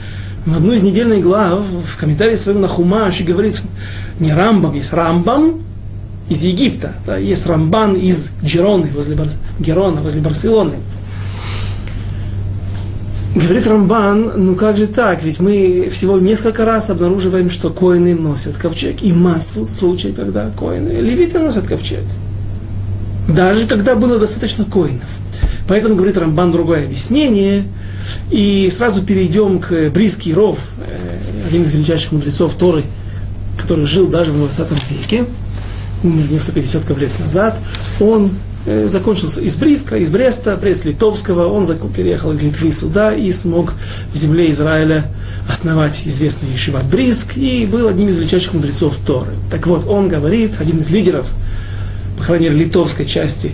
[0.47, 3.61] в одну из недельных глав, в комментарии своем на Хумаш, и говорит,
[4.21, 5.63] не Рамбам, есть Рамбам
[6.29, 9.29] из Египта, да, есть Рамбан из Джероны, возле Бар...
[9.59, 10.75] Герона, возле Барселоны.
[13.37, 18.57] Говорит Рамбан, ну как же так, ведь мы всего несколько раз обнаруживаем, что коины носят
[18.57, 22.01] ковчег, и массу случаев, когда коины, левиты носят ковчег.
[23.29, 25.09] Даже когда было достаточно коинов.
[25.69, 27.65] Поэтому говорит Рамбан другое объяснение–
[28.31, 32.85] и сразу перейдем к Бриский Ров, э, один из величайших мудрецов Торы,
[33.59, 35.25] который жил даже в 20 веке,
[36.03, 37.59] умер несколько десятков лет назад.
[38.01, 38.31] Он
[38.87, 43.75] закончился из Бриска, из Бреста, Брест Литовского, он переехал из Литвы сюда и смог
[44.13, 45.11] в земле Израиля
[45.49, 49.31] основать известный Ешиват Бриск и был одним из величайших мудрецов Торы.
[49.51, 51.31] Так вот, он говорит, один из лидеров,
[52.19, 53.53] по крайней мере, литовской части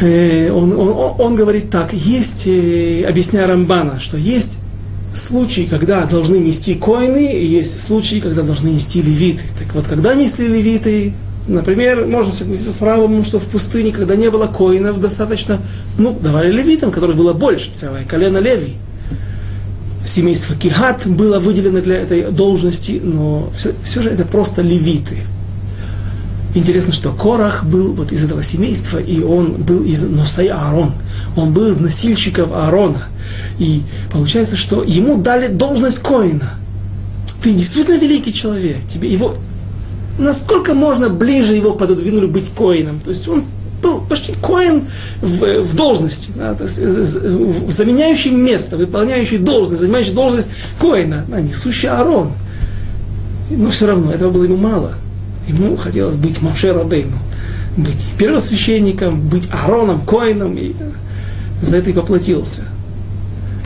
[0.00, 4.58] Э, он, он, он говорит так, есть, э, объясняя Рамбана, что есть
[5.14, 9.44] случаи, когда должны нести коины, и есть случаи, когда должны нести левиты.
[9.58, 11.14] Так вот, когда несли левиты,
[11.46, 15.60] например, можно согласиться с Рамбом, что в пустыне, когда не было коинов достаточно,
[15.98, 18.74] ну, давали левитам, которых было больше, целое колено леви.
[20.04, 25.18] Семейство Кихат было выделено для этой должности, но все, все же это просто левиты.
[26.54, 30.94] Интересно, что Корах был вот из этого семейства, и он был из Носай Аарон.
[31.36, 33.08] Он был из носильщиков Аарона.
[33.58, 36.54] И получается, что ему дали должность Коина.
[37.42, 38.78] Ты действительно великий человек.
[38.88, 39.34] Тебе его
[40.18, 43.00] насколько можно ближе его пододвинули быть коином.
[43.00, 43.44] То есть он
[43.82, 44.84] был почти коин
[45.20, 50.48] в, в должности, да, то есть, заменяющий место, выполняющий должность, занимающий должность
[50.80, 52.32] коина, да, несущий Аарон.
[53.50, 54.94] Но все равно этого было ему мало.
[55.46, 57.18] Ему хотелось быть Моше Рабейну,
[57.76, 60.74] быть первосвященником, быть Аароном, Коином, и
[61.62, 62.62] за это и поплатился.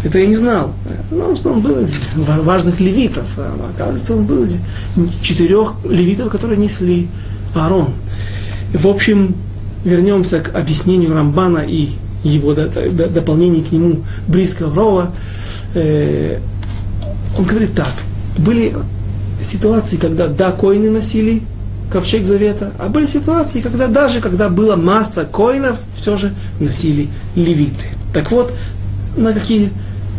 [0.04, 0.72] Это я не знал.
[1.10, 3.28] Ну, что он был из важных левитов.
[3.36, 4.58] А оказывается, он был из
[5.22, 7.08] четырех левитов, которые несли
[7.54, 7.94] Аарон.
[8.72, 9.34] В общем,
[9.84, 11.90] вернемся к объяснению Рамбана и
[12.22, 15.14] его до, до, дополнению к нему близкого Рова.
[15.74, 16.38] Э,
[17.38, 17.92] он говорит так.
[18.38, 18.74] Были
[19.40, 21.42] ситуации, когда да, коины носили
[21.90, 27.86] ковчег завета, а были ситуации, когда даже когда была масса коинов, все же носили левиты.
[28.12, 28.52] Так вот,
[29.16, 29.72] на какие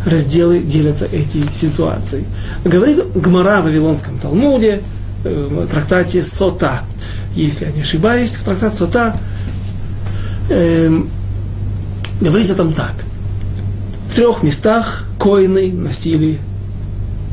[0.04, 2.24] разделы делятся эти ситуации.
[2.64, 4.82] Говорит Гмара в Вавилонском Талмуде,
[5.24, 6.82] э, в трактате Сота.
[7.34, 9.16] Если я не ошибаюсь, в трактате Сота
[10.50, 11.02] э,
[12.20, 12.94] говорится там так.
[14.08, 16.38] В трех местах коины носили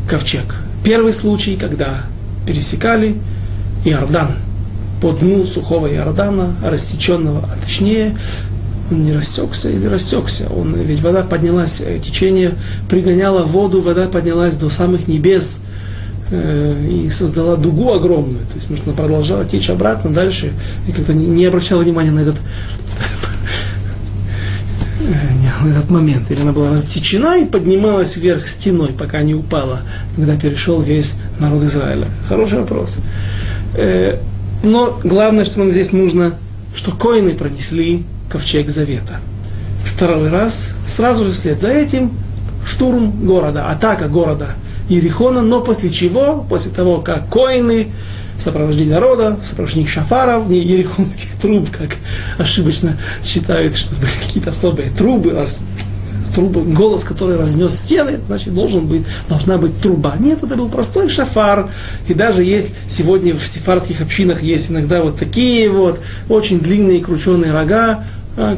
[0.10, 0.56] ковчег.
[0.84, 2.04] Первый случай, когда
[2.48, 3.18] пересекали
[3.86, 4.36] Иордан,
[5.02, 8.18] по дну сухого Иордана, рассеченного, а точнее,
[8.92, 10.48] он не рассекся или рассекся.
[10.50, 12.54] Он, ведь вода поднялась, э, течение
[12.90, 15.62] пригоняло воду, вода поднялась до самых небес
[16.32, 18.46] э, и создала дугу огромную.
[18.48, 20.52] То есть, может, она продолжала течь обратно дальше,
[20.88, 22.36] и как-то не, обращала внимания на этот,
[25.64, 26.32] на этот момент.
[26.32, 29.82] Или она была рассечена и поднималась вверх стеной, пока не упала,
[30.16, 32.08] когда перешел весь народ Израиля.
[32.28, 32.98] Хороший вопрос.
[33.76, 34.18] Э,
[34.64, 36.34] но главное, что нам здесь нужно,
[36.76, 39.20] что коины пронесли ковчег завета.
[39.84, 42.12] Второй раз, сразу же вслед за этим,
[42.66, 44.50] штурм города, атака города
[44.88, 47.88] Иерихона, но после чего, после того, как коины
[48.38, 51.98] в сопровождении народа, в сопровождении шафаров, не ерихонских труб, как
[52.38, 55.60] ошибочно считают, что были какие-то особые трубы, раз
[56.34, 60.16] трубы, голос, который разнес стены, значит, должен быть, должна быть труба.
[60.20, 61.70] Нет, это был простой шафар.
[62.08, 66.00] И даже есть сегодня в сефарских общинах есть иногда вот такие вот
[66.30, 68.06] очень длинные крученые рога,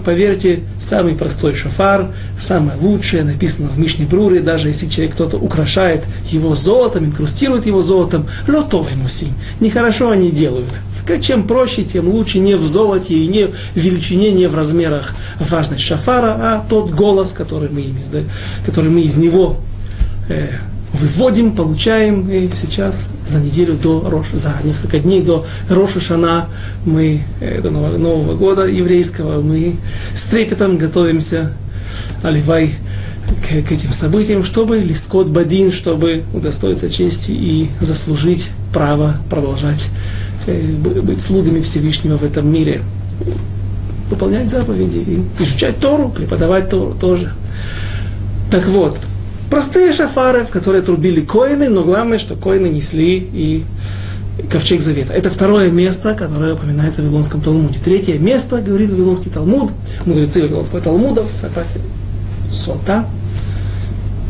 [0.03, 6.03] поверьте, самый простой шафар, самое лучшее, написано в Мишне Бруре, даже если человек кто-то украшает
[6.29, 9.33] его золотом, инкрустирует его золотом, лотовый мусим.
[9.59, 10.79] Нехорошо они делают.
[11.19, 15.81] Чем проще, тем лучше не в золоте и не в величине, не в размерах важность
[15.81, 17.97] шафара, а тот голос, который мы, им,
[18.65, 19.57] который мы из него
[20.29, 20.49] э,
[20.93, 26.47] выводим, получаем, и сейчас за неделю до Рош, за несколько дней до Роша Шана,
[26.85, 29.75] мы, э, до Нового, Нового года еврейского, мы
[30.13, 31.53] с трепетом готовимся,
[32.23, 32.75] оливай,
[33.41, 39.89] к, к этим событиям, чтобы Лискот Бадин, чтобы удостоиться чести и заслужить право продолжать
[40.47, 42.81] э, быть слугами Всевышнего в этом мире,
[44.09, 47.31] выполнять заповеди, изучать Тору, преподавать Тору тоже.
[48.51, 48.97] Так вот,
[49.51, 53.65] Простые шафары, в которые трубили коины, но главное, что коины несли и
[54.49, 55.13] ковчег завета.
[55.13, 57.77] Это второе место, которое упоминается в Вавилонском Талмуде.
[57.83, 59.73] Третье место, говорит Вавилонский Талмуд,
[60.05, 61.81] мудрецы Вавилонского Талмуда, в цитате
[62.49, 63.05] Сота,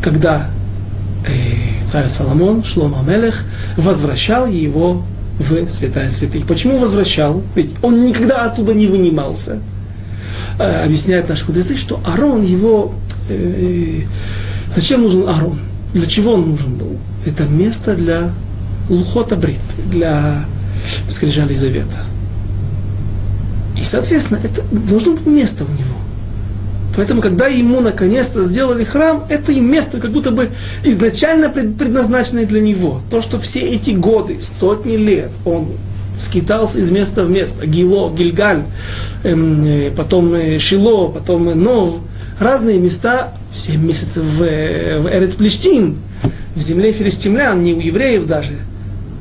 [0.04, 0.50] когда
[1.28, 3.46] э, царь Соломон, Шлома Амелех,
[3.78, 5.04] возвращал его
[5.38, 6.48] в святая святых.
[6.48, 7.44] Почему возвращал?
[7.54, 9.60] Ведь он никогда оттуда не вынимался.
[10.58, 12.96] Э, объясняют наши мудрецы, что Арон его
[13.30, 14.02] э,
[14.74, 15.60] Зачем нужен Арон?
[15.94, 16.98] Для чего он нужен был?
[17.26, 18.32] Это место для
[18.90, 20.46] лухота брит, для
[21.08, 22.06] скрижали завета.
[23.78, 25.98] И, соответственно, это должно быть место у него.
[26.96, 30.50] Поэтому, когда ему наконец-то сделали храм, это и место как будто бы
[30.84, 33.02] изначально предназначенное для него.
[33.10, 35.70] То, что все эти годы, сотни лет, он
[36.18, 37.66] скитался из места в место.
[37.66, 38.64] Гило, Гильгаль,
[39.24, 42.00] эм, э, потом э, Шило, потом э, Нов.
[42.42, 46.00] Разные места 7 месяцев в, в Эрет Плештин,
[46.56, 48.54] в земле филистимлян, не у евреев даже,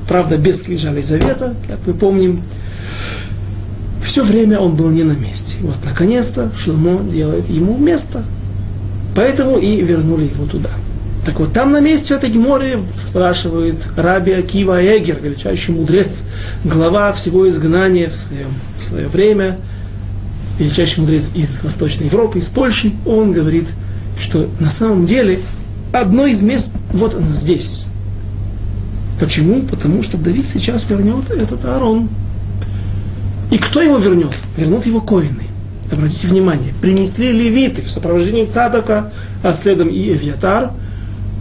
[0.09, 2.41] правда, без скрижалей завета, как мы помним,
[4.03, 5.59] все время он был не на месте.
[5.61, 8.25] Вот, наконец-то, Шломо делает ему место.
[9.15, 10.71] Поэтому и вернули его туда.
[11.27, 16.25] Так вот, там на месте этой море спрашивает Раби Акива Эгер, величайший мудрец,
[16.65, 18.49] глава всего изгнания в, своем,
[18.79, 19.59] в свое время,
[20.61, 23.67] величайший мудрец из Восточной Европы, из Польши, он говорит–
[24.21, 25.41] что на самом деле
[25.93, 27.87] одно из мест, вот оно здесь.
[29.19, 29.63] Почему?
[29.63, 32.09] Потому что Давид сейчас вернет этот Аарон.
[33.51, 34.35] И кто его вернет?
[34.57, 35.43] Вернут его коины.
[35.91, 40.71] Обратите внимание, принесли левиты в сопровождении Цадока, а следом и Эвьятар,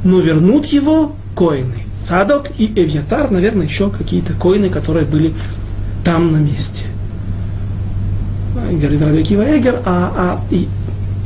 [0.04, 1.76] но вернут его коины.
[2.02, 5.34] Цадок и Эвьятар, наверное, еще какие-то коины, которые были
[6.04, 6.86] там на месте.
[8.54, 10.68] Говорит Рабекива Эгер, а, а и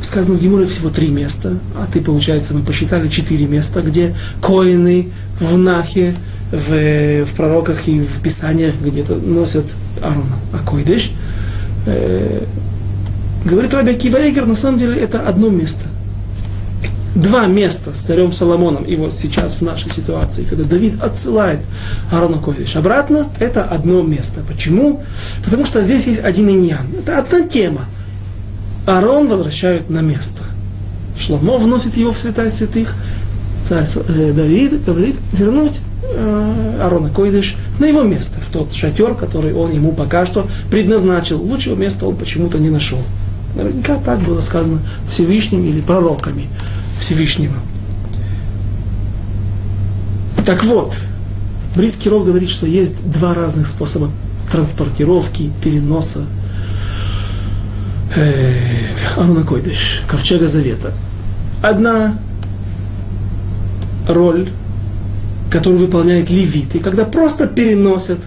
[0.02, 5.10] сказано в Гимуре всего три места, а ты, получается, мы посчитали четыре места, где коины
[5.40, 6.16] в Нахе,
[6.52, 9.66] в, в пророках и в Писаниях где-то носят
[10.02, 11.12] Арона, а Койдыш.
[11.86, 12.44] Э,
[13.46, 15.88] говорит Раби Акива на самом деле это одно место.
[17.16, 21.60] Два места с царем Соломоном, и вот сейчас в нашей ситуации, когда Давид отсылает
[22.12, 24.42] Аарона Койдыш обратно, это одно место.
[24.48, 25.04] Почему?
[25.46, 26.88] Потому что здесь есть один иньян.
[26.98, 27.86] Это одна тема.
[28.88, 30.44] Аарон возвращают на место.
[31.20, 32.96] Шломо вносит его в святая святых.
[33.62, 39.54] Царь э, Давид говорит вернуть э, Аарона Койдыш на его место, в тот шатер, который
[39.54, 41.40] он ему пока что предназначил.
[41.40, 43.00] Лучшего места он почему-то не нашел.
[43.56, 46.48] Наверняка так было сказано Всевышним или пророками
[47.00, 47.56] Всевышнего.
[50.46, 50.94] Так вот,
[51.76, 54.12] Брис Киров говорит, что есть два разных способа
[54.52, 56.26] транспортировки, переноса
[58.16, 58.54] э,
[59.16, 60.92] Арона Койдыш, Ковчега Завета.
[61.62, 62.18] Одна
[64.08, 64.50] роль,
[65.50, 68.20] которую выполняет левиты, когда просто переносят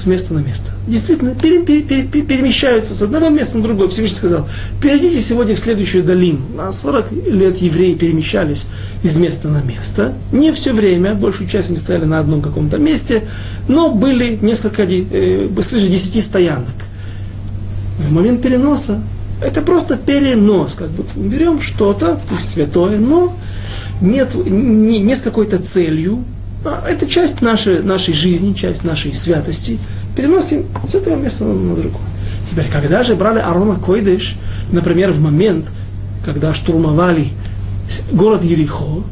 [0.00, 0.72] с места на место.
[0.86, 3.88] Действительно, пере, пере, пере, перемещаются с одного места на другое.
[3.88, 4.48] Всевышний сказал,
[4.82, 6.40] перейдите сегодня в следующую долину.
[6.56, 8.66] На 40 лет евреи перемещались
[9.02, 10.14] из места на место.
[10.32, 13.28] Не все время, большую часть они стояли на одном каком-то месте,
[13.68, 16.74] но были несколько, э, свыше 10 стоянок.
[17.98, 19.02] В момент переноса
[19.42, 20.74] это просто перенос.
[20.74, 23.36] Как бы берем что-то, святое, но
[24.00, 26.24] нет, не, не с какой-то целью.
[26.64, 29.78] А это часть нашей, нашей жизни, часть нашей святости.
[30.14, 32.02] Переносим с этого места на, другое.
[32.50, 34.36] Теперь, когда же брали Арона Койдыш,
[34.70, 35.66] например, в момент,
[36.24, 37.28] когда штурмовали
[38.12, 39.02] город Ерихо,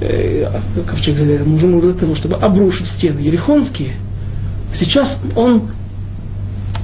[0.00, 0.50] э,
[0.88, 3.92] ковчег завета нужен для того, чтобы обрушить стены ерихонские.
[4.72, 5.68] Сейчас он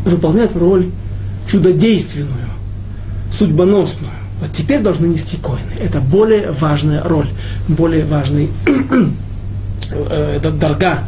[0.04, 0.90] выполняет роль
[1.46, 2.50] чудодейственную,
[3.32, 4.12] судьбоносную.
[4.40, 5.72] Вот теперь должны нести коины.
[5.80, 7.28] Это более важная роль,
[7.68, 8.50] более важный
[9.90, 11.04] э, это дорога,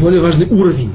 [0.00, 0.92] более важный уровень.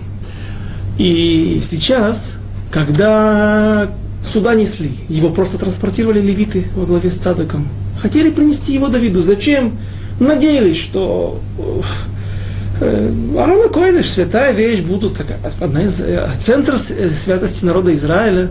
[0.97, 2.37] И сейчас,
[2.71, 3.89] когда
[4.23, 7.67] сюда несли, его просто транспортировали левиты во главе с Цадоком,
[7.99, 9.21] хотели принести его Давиду.
[9.21, 9.77] Зачем?
[10.19, 11.41] Надеялись, что
[12.79, 15.21] э, Арона Койдыш, святая вещь, будут
[15.59, 18.49] одна из э, центров э, святости народа Израиля,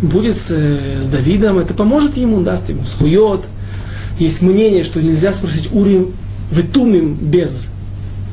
[0.00, 3.40] будет с, с Давидом, это поможет ему, даст ему схует.
[4.18, 6.12] Есть мнение, что нельзя спросить Урим
[6.50, 7.66] Ветумим без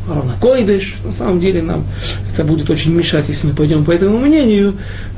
[0.09, 0.97] Арона Койдыш.
[1.03, 1.86] На самом деле нам
[2.32, 4.75] это будет очень мешать, если мы пойдем по этому мнению.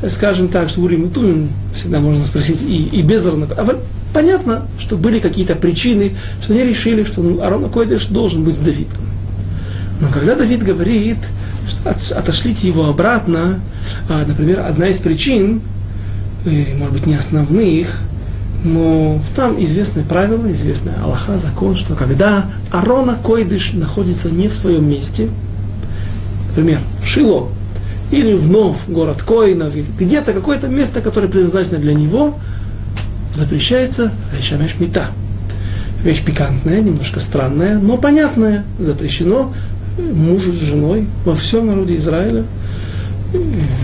[0.07, 3.79] Скажем так, что Урим и всегда можно спросить и, и без Арона а
[4.13, 6.11] Понятно, что были какие-то причины,
[6.41, 8.99] что они решили, что ну, Арона Койдыш должен быть с Давидом.
[9.99, 11.17] Но когда Давид говорит,
[11.67, 11.89] что
[12.19, 13.59] отошлите его обратно,
[14.09, 15.61] а, например, одна из причин,
[16.45, 18.01] э, может быть, не основных,
[18.63, 24.89] но там известное правило, известная Аллаха, закон, что когда Арона Койдыш находится не в своем
[24.89, 25.29] месте,
[26.49, 27.49] например, в Шило,
[28.11, 32.35] или в Нов, город Коинов, или где-то какое-то место, которое предназначено для него,
[33.33, 35.07] запрещается Решамеш Мита.
[36.03, 38.65] Вещь пикантная, немножко странная, но понятная.
[38.77, 39.53] Запрещено
[39.97, 42.43] мужу с женой во всем народе Израиля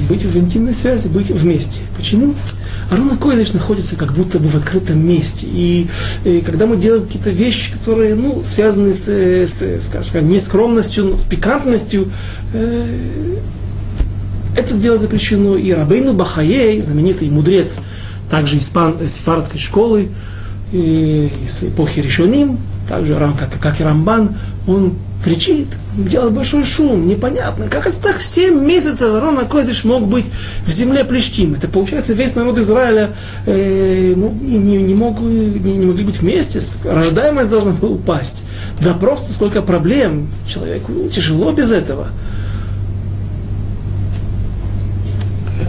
[0.08, 1.80] быть в интимной связи, быть вместе.
[1.98, 2.36] Почему?
[2.90, 5.48] Арона Койдыш находится как будто бы в открытом месте.
[5.50, 5.88] И,
[6.26, 11.18] и когда мы делаем какие-то вещи, которые ну, связаны с, с, скажем, не скромностью, но
[11.18, 12.12] с пикантностью,
[12.54, 13.36] э,
[14.58, 15.56] это дело запрещено.
[15.56, 17.80] И Рабейну Бахаей, знаменитый мудрец,
[18.30, 20.10] также из пан, сефардской школы,
[20.72, 22.58] и, из эпохи Решоним,
[22.90, 24.36] также как, как и Рамбан,
[24.68, 27.68] он кричит, делает большой шум, непонятно.
[27.70, 28.20] Как это так?
[28.20, 30.26] Семь месяцев Арона Койдыш мог быть
[30.66, 31.54] в земле Плештим.
[31.54, 33.12] Это получается весь народ Израиля
[33.46, 36.62] э, ну, не, не, мог, не, не могли быть вместе.
[36.84, 38.44] Рождаемость должна была упасть.
[38.82, 40.30] Да просто сколько проблем.
[40.48, 42.08] Человеку тяжело без этого.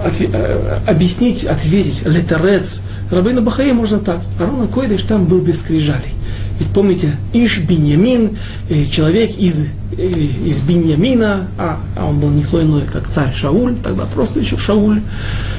[0.05, 2.81] Отве, э, объяснить, ответить, летерец.
[3.11, 4.21] Рабейна Бахаи можно так.
[4.39, 6.15] Арона Койдыш там был без скрижалей.
[6.61, 8.37] Ведь помните, Иш Биньямин,
[8.69, 13.77] э, человек из, э, из Биньямина, а, а он был никто иной, как царь Шауль,
[13.83, 15.01] тогда просто еще Шауль,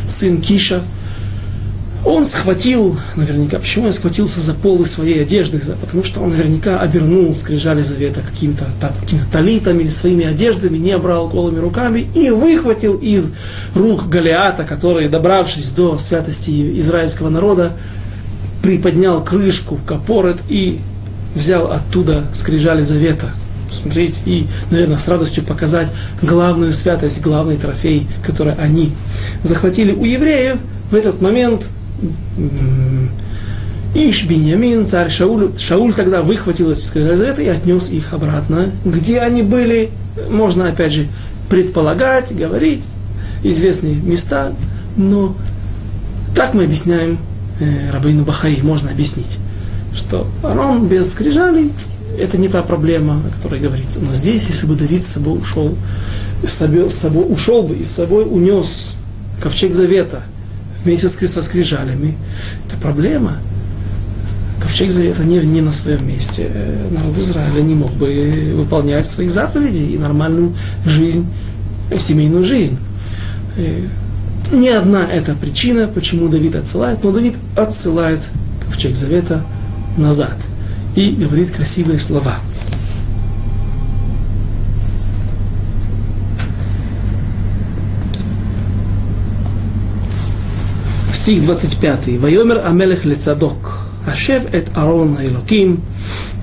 [0.07, 0.83] сын Киша,
[2.05, 7.33] он схватил, наверняка, почему он схватился за полы своей одежды, потому что он наверняка обернул
[7.35, 8.65] скрижали завета каким-то
[9.01, 13.31] каким талитом или своими одеждами, не брал голыми руками и выхватил из
[13.75, 17.73] рук Голиата, который, добравшись до святости израильского народа,
[18.61, 20.79] приподнял крышку, капорет и
[21.35, 23.31] взял оттуда скрижали завета.
[23.71, 25.89] Смотреть и, наверное, с радостью показать
[26.21, 28.91] главную святость, главный трофей, который они
[29.43, 30.57] захватили у евреев.
[30.91, 31.65] В этот момент
[33.95, 38.71] Иш Беньямин, царь Шауль, Шауль тогда выхватил эти скрижали завета и отнес их обратно.
[38.83, 39.89] Где они были,
[40.29, 41.07] можно опять же
[41.49, 42.83] предполагать, говорить,
[43.43, 44.53] известные места,
[44.97, 45.35] но
[46.35, 47.19] так мы объясняем
[47.91, 49.37] Рабейну Бахаи, можно объяснить
[49.93, 51.71] что Арон без скрижалей
[52.17, 53.99] это не та проблема, о которой говорится.
[53.99, 55.77] Но здесь, если бы Давид с собой ушел,
[56.45, 58.97] с собой, с ушел бы и с собой унес
[59.41, 60.23] ковчег завета
[60.83, 62.17] вместе со скрижалями,
[62.67, 63.37] это проблема.
[64.61, 66.51] Ковчег завета не, не на своем месте.
[66.91, 70.53] Народ Израиля не мог бы выполнять свои заповеди и нормальную
[70.85, 71.27] жизнь,
[71.97, 72.77] семейную жизнь.
[74.52, 78.20] Не одна эта причина, почему Давид отсылает, но Давид отсылает
[78.64, 79.44] ковчег завета
[79.96, 80.36] назад
[80.94, 82.36] и говорит красивые слова.
[91.26, 91.98] стих 25.
[92.20, 95.76] ויאמר המלך לצדוק, השב את ארון האלוקים,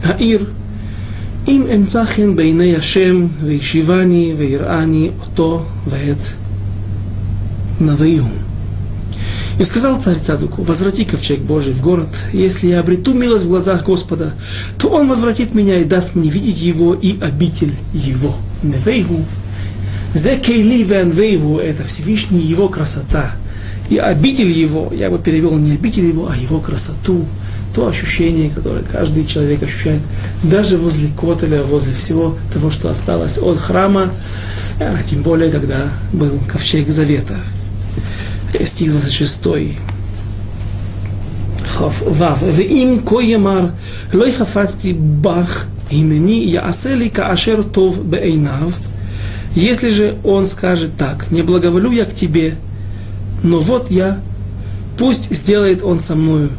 [0.03, 0.45] העיר,
[1.47, 6.17] אם אמצא חן בעיני השם, וישיבני ויראני אותו ואת
[7.80, 8.28] Навыю.
[9.58, 13.84] И сказал царь Цадуку, возврати ковчег Божий в город, если я обрету милость в глазах
[13.84, 14.34] Господа,
[14.78, 18.36] то он возвратит меня и даст мне видеть его и обитель его.
[18.62, 19.24] Невейгу.
[20.14, 23.32] Зекейли венвейгу– это Всевышний его красота.
[23.90, 27.24] И обитель его, я бы перевел не обитель его, а его красоту.
[27.74, 30.00] То ощущение, которое каждый человек ощущает,
[30.42, 34.10] даже возле Котеля, возле всего того, что осталось от храма,
[34.80, 37.38] а тем более, когда был ковчег Завета
[38.65, 39.47] стих 26.
[42.05, 42.43] вав.
[42.43, 43.71] Вим коемар
[44.13, 48.73] лой хафацти бах имени яасели каашер тов бейнав.
[49.55, 52.55] Если же он скажет так, не благоволю я к тебе,
[53.43, 54.19] но вот я,
[54.97, 56.49] пусть сделает он со мною,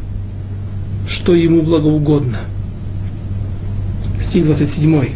[1.09, 2.39] что ему благоугодно.
[4.21, 5.09] Стих 27.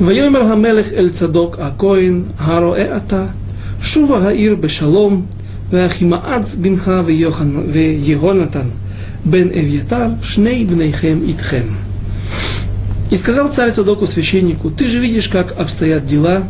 [0.00, 3.26] ויאמר המלך אל צדוק הכהן, הרואה אתה,
[3.83, 5.27] Шува Гаир Бешалом,
[5.69, 8.71] Вахимаац Бинха Вегонатан,
[9.25, 11.75] Бен Эвьятар, Шней Бнейхем Итхем.
[13.11, 16.43] И сказал царь Цадоку священнику, ты же видишь, как обстоят дела,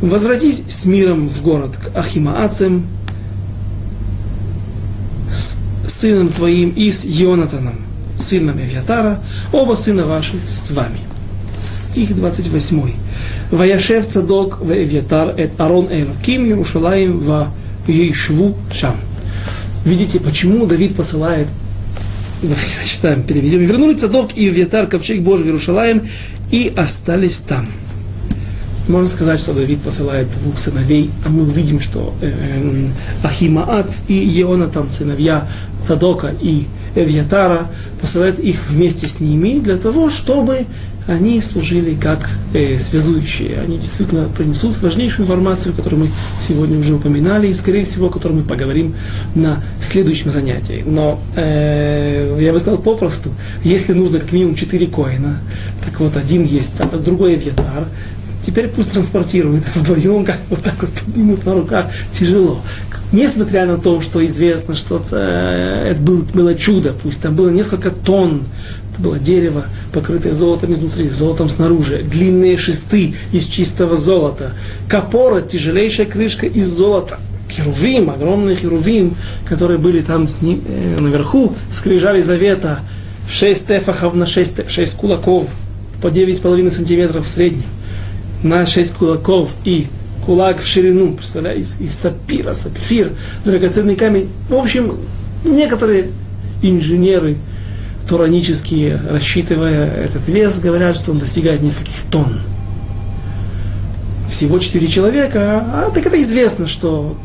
[0.00, 2.86] возвратись с миром в город к Ахимаацем,
[5.30, 7.82] с сыном твоим и с Йонатаном,
[8.18, 11.00] сыном Эвьятара, оба сына ваши с вами
[11.96, 12.92] стих 28.
[13.52, 17.50] Ваяшев цадок в Эвьятар эт Арон Элаким Ярушалаем в
[17.86, 18.96] Ейшву Шам.
[19.86, 21.46] Видите, почему Давид посылает
[22.42, 23.60] Давайте читаем, переведем.
[23.60, 26.02] Вернули Цадок и Вьятар, ковчег Божий в Иерушалаем,
[26.50, 27.66] и остались там.
[28.88, 34.12] Можно сказать, что Давид посылает двух сыновей, а мы увидим, что э, э, Ахимаац и
[34.12, 35.48] Еонатан, сыновья
[35.80, 37.68] Цадока и Эвьятара,
[38.02, 40.66] посылает их вместе с ними для того, чтобы
[41.06, 43.60] они служили как э, связующие.
[43.60, 48.32] Они действительно принесут важнейшую информацию, которую мы сегодня уже упоминали, и, скорее всего, о которой
[48.32, 48.94] мы поговорим
[49.34, 50.82] на следующем занятии.
[50.84, 53.30] Но э, я бы сказал попросту,
[53.62, 55.40] если нужно как минимум четыре коина,
[55.84, 57.86] так вот один есть, а другой Эвьятар,
[58.44, 62.60] теперь пусть транспортируют вдвоем, как вот так вот поднимут на руках, тяжело.
[63.12, 68.42] Несмотря на то, что известно, что это было чудо, пусть там было несколько тонн
[68.98, 74.52] было дерево, покрытое золотом изнутри, золотом снаружи, длинные шесты из чистого золота,
[74.88, 77.18] капора, тяжелейшая крышка из золота,
[77.50, 79.16] херувим, огромный херувим,
[79.46, 82.80] которые были там с ним, э, наверху, скрижали завета,
[83.28, 85.46] шесть тефахов на шесть, шесть кулаков,
[86.00, 87.64] по девять с половиной сантиметров в среднем,
[88.42, 89.50] на шесть кулаков.
[89.64, 89.86] И
[90.24, 93.12] кулак в ширину, представляете, из сапира, сапфир,
[93.44, 94.28] драгоценный камень.
[94.48, 94.96] В общем,
[95.44, 96.10] некоторые
[96.62, 97.36] инженеры,
[98.08, 102.40] туранические, рассчитывая этот вес, говорят, что он достигает нескольких тонн.
[104.30, 107.16] Всего четыре человека, а, так это известно, что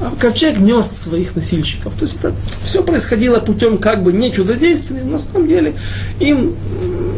[0.00, 1.94] а ковчег нес своих носильщиков.
[1.94, 5.74] То есть это все происходило путем как бы не чудодейственным, на самом деле
[6.20, 6.54] им,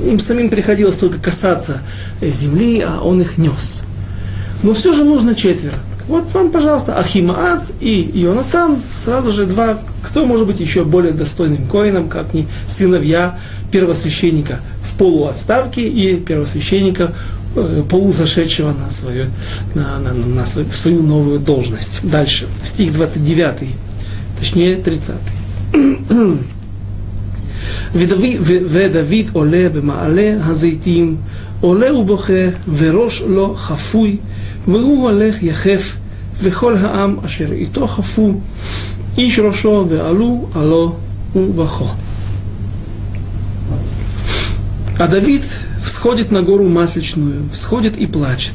[0.06, 1.82] им самим приходилось только касаться
[2.22, 3.82] земли, а он их нес.
[4.62, 5.74] Но все же нужно четверо.
[6.09, 11.65] Вот вам, пожалуйста, Ахимаац и Йонатан, сразу же два, кто может быть еще более достойным
[11.65, 13.39] коином, как не сыновья
[13.71, 17.11] первосвященника в полуотставке и первосвященника
[17.55, 19.27] э, полузашедшего на свою,
[19.73, 22.01] на, на, на свою, в свою новую должность.
[22.03, 23.67] Дальше, стих 29,
[24.39, 25.15] точнее 30.
[27.95, 31.17] ודוד עולה במעלה הזיתים,
[31.61, 32.33] עולה ובוכה,
[32.67, 34.17] וראש לו חפוי,
[34.67, 35.95] והוא הולך יחף
[36.39, 38.33] וכל העם אשר איתו חפו,
[39.17, 40.95] איש ראשו ועלו עלו
[41.35, 41.87] ובכו.
[44.97, 45.43] А Давид
[45.83, 48.53] всходит на гору Масличную, всходит и плачет.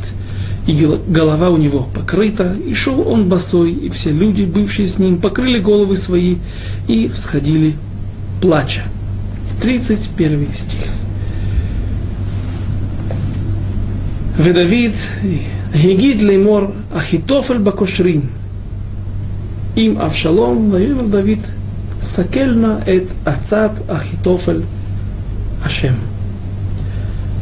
[0.66, 0.72] И
[1.08, 5.58] голова у него покрыта, и шел он босой, и все люди, бывшие с ним, покрыли
[5.58, 6.36] головы свои
[6.88, 7.76] и всходили
[8.40, 8.84] плача.
[9.60, 10.86] 31 стих.
[14.38, 14.94] ודוד
[15.74, 16.60] הגיד לאמור,
[16.92, 18.20] אחיתופל בקושרים,
[19.76, 21.38] עם אבשלום, ויאמר דוד,
[22.02, 24.62] סכל נא את עצת Ахитофель
[25.64, 25.94] Ашем.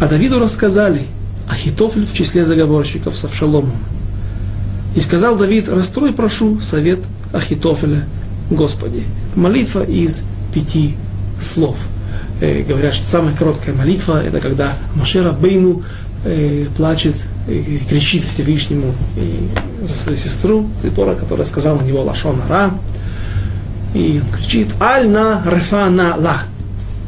[0.01, 1.03] А Давиду рассказали,
[1.49, 3.77] Ахитофель в числе заговорщиков с Авшаломом.
[4.95, 7.01] И сказал Давид, расстрой, прошу, совет
[7.33, 8.05] Ахитофеля,
[8.51, 9.05] Господи.
[9.35, 10.23] Молитва из
[10.53, 10.97] пяти
[11.41, 11.77] слов.
[12.41, 15.83] Э, говорят, что самая короткая молитва, это когда Машера Бейну
[16.25, 19.50] э, плачет и кричит Всевышнему и
[19.86, 22.72] за свою сестру Ципора, которая сказала на него Лашон Ра.
[23.94, 26.44] И он кричит Аль-на рефа на ла.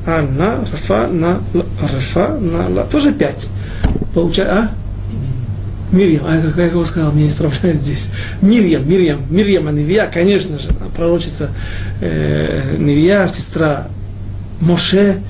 [0.05, 1.41] Аль-на рефа на
[1.81, 2.83] рефа на ла.
[2.83, 3.47] Тоже пять.
[4.13, 4.71] Получается, а?
[5.91, 8.11] Мирьям, а как, я его сказал, меня исправляют здесь.
[8.41, 11.51] Мирьям, Мирьям, Мирьям, а Невия, конечно же, пророчица
[12.01, 13.87] э, Невия, сестра
[14.59, 15.21] Моше,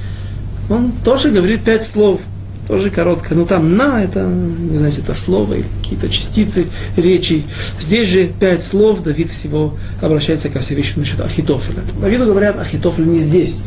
[0.70, 2.22] он тоже говорит пять слов–
[2.68, 3.36] тоже короткое.
[3.36, 7.43] Но там на это, не знаю, это слово или какие-то частицы речи.
[7.80, 11.82] Здесь же пять слов, Давид всего обращается ко Всевышнему насчет Ахитофеля.
[11.99, 13.59] Давиду говорят, Ахитофель не здесь.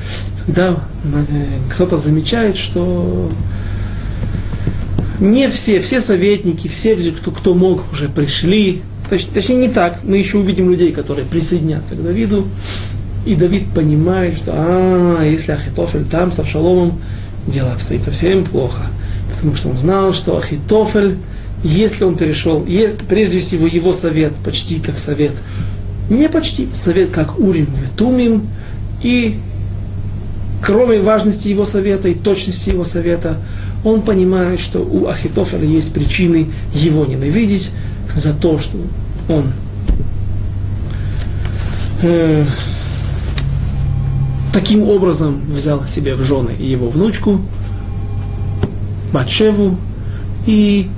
[0.46, 3.30] Когда э, кто-то замечает, что
[5.20, 8.82] не все, все советники, все, кто, кто мог, уже пришли.
[9.10, 10.00] Точ, точнее, не так.
[10.04, 12.46] Мы еще увидим людей, которые присоединятся к Давиду.
[13.26, 17.00] И Давид понимает, что а, если Ахитофель там с Авшаломом,
[17.50, 18.82] дело обстоит совсем плохо.
[19.32, 21.16] Потому что он знал, что Ахитофель,
[21.62, 25.32] если он перешел, есть, прежде всего его совет, почти как совет,
[26.08, 28.48] не почти, совет как Урим Ветумим,
[29.02, 29.38] и
[30.62, 33.38] кроме важности его совета и точности его совета,
[33.84, 37.70] он понимает, что у Ахитофеля есть причины его ненавидеть
[38.14, 38.78] за то, что
[39.28, 39.52] он
[42.02, 42.44] э,
[44.58, 47.40] таким образом взял себе в жены его внучку,
[49.12, 49.78] Батшеву,
[50.46, 50.88] и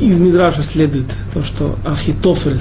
[0.00, 2.58] из Мидраша следует то, что Ахитофель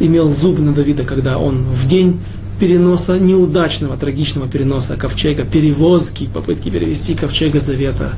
[0.00, 2.18] имел зуб на Давида, когда он в день
[2.58, 8.14] переноса, неудачного, трагичного переноса ковчега, перевозки, попытки перевести ковчега Завета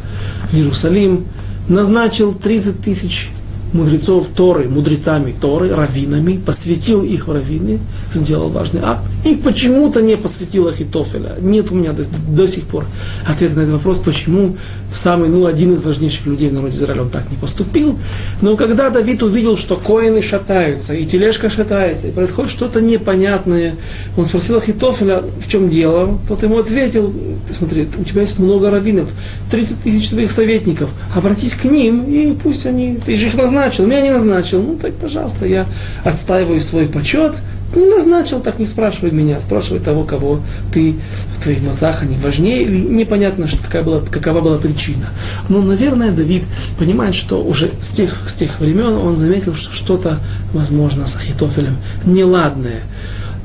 [0.50, 1.26] в Иерусалим,
[1.68, 3.28] назначил 30 тысяч
[3.72, 7.80] мудрецов Торы, мудрецами Торы, раввинами, посвятил их в раввины,
[8.12, 11.36] сделал важный акт, и почему-то не посвятил Ахитофеля.
[11.40, 12.86] Нет у меня до, до сих пор
[13.26, 14.56] ответа на этот вопрос, почему
[14.92, 17.98] самый, ну, один из важнейших людей в народе Израиля, он так не поступил.
[18.40, 23.76] Но когда Давид увидел, что коины шатаются, и тележка шатается, и происходит что-то непонятное,
[24.16, 27.12] он спросил Ахитофеля, в чем дело, тот ему ответил,
[27.56, 29.10] смотри, у тебя есть много раввинов,
[29.50, 33.86] 30 тысяч твоих советников, обратись к ним, и пусть они, ты же их назначил, назначил,
[33.86, 35.66] меня не назначил, ну так, пожалуйста, я
[36.04, 37.34] отстаиваю свой почет,
[37.74, 40.40] не назначил, так не спрашивай меня, спрашивай того, кого
[40.72, 40.94] ты
[41.36, 45.10] в твоих глазах, они важнее, или непонятно, что какая была, какова была причина.
[45.48, 46.44] Но, наверное, Давид
[46.78, 50.18] понимает, что уже с тех, с тех времен он заметил, что что-то,
[50.52, 52.80] возможно, с Ахитофелем неладное.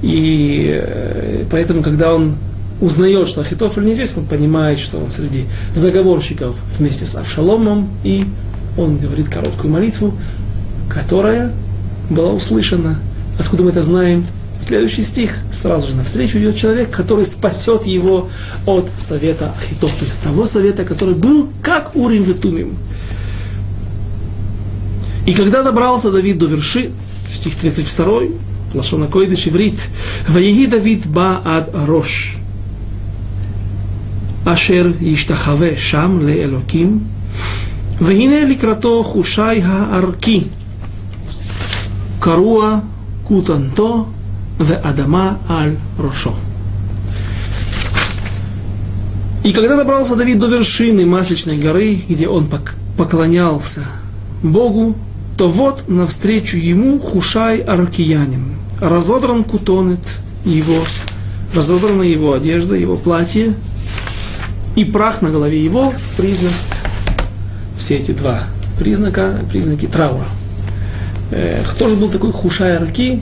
[0.01, 2.35] И э, поэтому, когда он
[2.81, 8.25] узнает, что Ахитофель не здесь, он понимает, что он среди заговорщиков вместе с Авшаломом и
[8.77, 10.13] он говорит короткую молитву,
[10.89, 11.51] которая
[12.09, 12.99] была услышана.
[13.39, 14.25] Откуда мы это знаем?
[14.59, 15.37] Следующий стих.
[15.51, 18.29] Сразу же навстречу идет человек, который спасет его
[18.65, 20.11] от совета Ахитофеля.
[20.23, 22.77] Того совета, который был как Урим Ветумим.
[25.25, 26.91] И когда добрался Давид до верши,
[27.29, 28.21] стих 32,
[28.73, 29.79] Лашона Койдыш иврит,
[30.27, 32.37] «Ваеги Давид ба ад рош,
[34.45, 37.07] ашер иштахаве шам ле элоким,
[38.00, 40.44] והנה לקראתו חושי הערכי,
[42.20, 42.78] קרוע
[43.24, 44.06] כותנתו
[44.58, 46.34] ואדמה על ראשו.
[49.44, 52.48] И когда добрался Давид до вершины Масличной горы, где он
[52.98, 53.82] поклонялся
[54.42, 54.96] Богу,
[55.38, 58.56] то вот навстречу ему Хушай Аркиянин.
[58.80, 60.06] Разодран кутонет
[60.44, 60.80] его,
[61.54, 63.54] разодрана его одежда, его платье,
[64.74, 66.52] и прах на голове его в признак
[67.83, 68.43] все эти два
[68.79, 70.27] признака, признаки траура.
[71.31, 73.21] Э, кто же был такой Хушай Раки?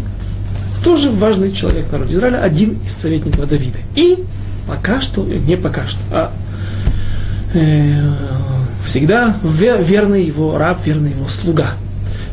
[0.83, 3.79] Тоже важный человек в народе Израиля, один из советников Давида.
[3.95, 4.23] И
[4.67, 6.31] пока что, не пока что, а
[7.55, 8.13] э,
[8.85, 11.71] всегда верный его раб, верный его слуга.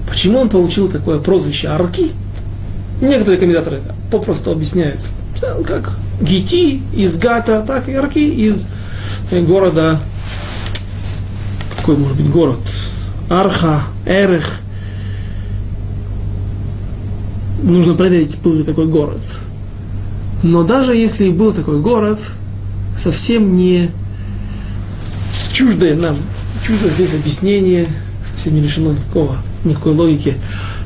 [0.06, 2.12] Почему он получил такое прозвище Арки?
[3.00, 5.00] Некоторые комментаторы попросту объясняют,
[5.66, 8.66] как Гити из Гата, так и Арки из
[9.32, 9.98] города
[11.88, 12.58] какой может быть город?
[13.30, 14.60] Арха, Эрех.
[17.62, 19.22] Нужно проверить, был ли такой город.
[20.42, 22.18] Но даже если и был такой город,
[22.98, 23.90] совсем не
[25.50, 26.18] чуждое нам,
[26.62, 27.86] чуждо здесь объяснение,
[28.30, 30.34] совсем не лишено никакого, никакой логики,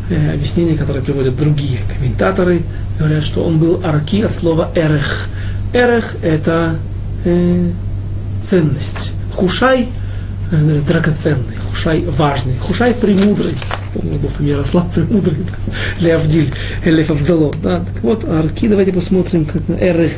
[0.09, 2.63] э, объяснения, которые приводят другие комментаторы,
[2.97, 5.27] говорят, что он был арки от слова эрех.
[5.73, 6.77] Эрех– это
[7.25, 7.73] э,
[8.45, 9.15] ценность.
[9.35, 9.89] Хушай
[10.59, 13.55] драгоценный, Хушай важный, Хушай премудрый.
[13.95, 16.07] Помню, был там Ярослав премудрый, да?
[16.07, 16.53] Леавдиль,
[16.85, 17.53] Элеф Авдало.
[17.63, 17.81] Да?
[17.81, 20.13] Так вот, арки, давайте посмотрим, как на Эрех.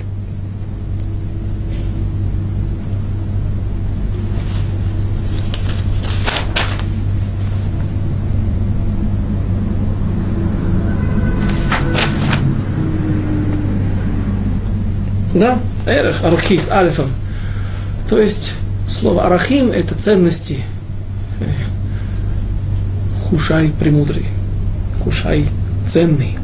[15.35, 17.07] Да, Эрех, Архи с Алифом.
[18.09, 18.55] То есть
[18.89, 20.59] Слово арахим– это ценности.
[23.29, 24.27] Хушай премудрый.
[25.03, 25.47] Хушай
[25.87, 26.39] ценный.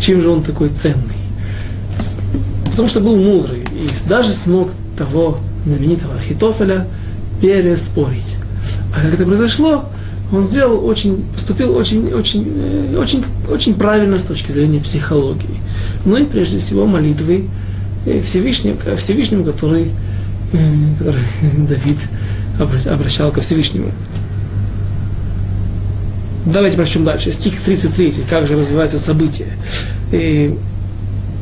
[0.00, 1.16] Чем же он такой ценный?
[2.64, 6.86] Потому что был мудрый и даже смог того знаменитого Хитофеля
[7.40, 8.36] переспорить.
[8.94, 9.86] А как это произошло,
[10.32, 15.60] он сделал очень, поступил очень, очень, э, очень, очень правильно с точки зрения психологии.
[16.04, 17.48] Ну и прежде всего молитвы
[18.24, 19.90] Всевышнему, Всевышнему который
[20.50, 21.20] который
[21.66, 21.98] Давид
[22.58, 23.90] обращал ко Всевышнему.
[26.46, 27.32] Давайте прочтем дальше.
[27.32, 28.24] Стих 33.
[28.30, 29.48] Как же развиваются события.
[30.12, 30.56] И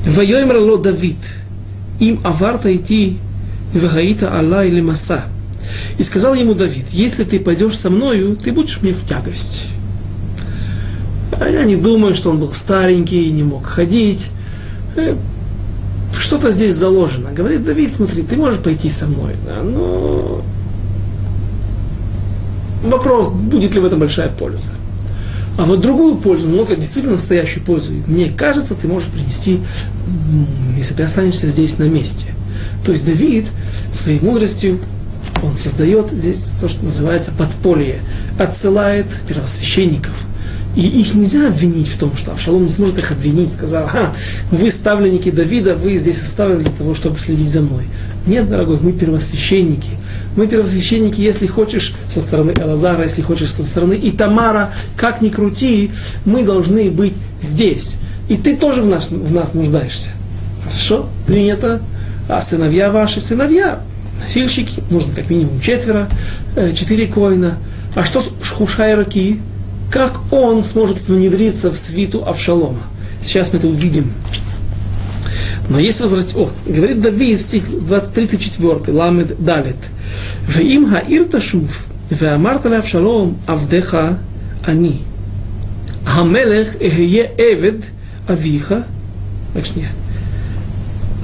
[0.07, 1.19] Вайомер ло Давид,
[2.01, 3.19] им аварта идти
[3.75, 5.25] вагаита Аллах или Маса.
[5.99, 9.67] И сказал ему Давид, если ты пойдешь со мною, ты будешь мне в тягость.
[11.33, 14.31] А я не думаю, что он был старенький, не мог ходить.
[16.25, 17.33] Что-то здесь заложено.
[17.33, 20.41] Говорит Давид, смотри, ты можешь пойти со мной, да, но
[22.83, 24.69] вопрос, будет ли в этом большая польза.
[25.59, 29.61] А вот другую пользу, много действительно настоящую пользу, мне кажется, ты можешь принести,
[30.79, 32.29] если ты останешься здесь на месте.
[32.87, 33.45] То есть Давид
[33.93, 34.79] своей мудростью
[35.43, 38.01] он создает здесь то, что называется подполье,
[38.39, 40.25] отсылает первосвященников–
[40.77, 44.15] и их нельзя обвинить в том, что Авшалом не сможет их обвинить, сказал, а,
[44.51, 47.85] вы ставленники Давида, вы здесь оставлены для того, чтобы следить за мной.
[48.27, 49.91] Нет, дорогой, мы первосвященники.
[50.37, 55.91] Мы первосвященники, если хочешь, со стороны Элазара, если хочешь, со стороны Итамара, как ни крути,
[56.25, 57.99] мы должны быть здесь.
[58.29, 60.11] И ты тоже в нас, в нас нуждаешься.
[60.65, 61.09] Хорошо?
[61.27, 61.83] Принято.
[62.29, 63.81] А сыновья ваши, сыновья,
[64.21, 66.09] носильщики, нужно как минимум четверо,
[66.57, 67.59] э, четыре коина.
[67.95, 69.41] А что с Хушайраки?
[69.92, 72.84] как он сможет внедриться в свиту Авшалома.
[73.22, 74.12] Сейчас мы это увидим.
[75.70, 76.36] Но если возвратить...
[76.36, 77.64] О, говорит Давид, стих
[78.14, 79.76] 34, ламед далет.
[80.46, 81.78] ואם העיר תשוב,
[82.12, 83.98] ואמרת לאבשלום, עבדך
[84.68, 84.98] אני.
[86.06, 87.74] המלך אהיה עבד
[88.30, 88.74] אביך,
[89.56, 89.90] רק שנייה.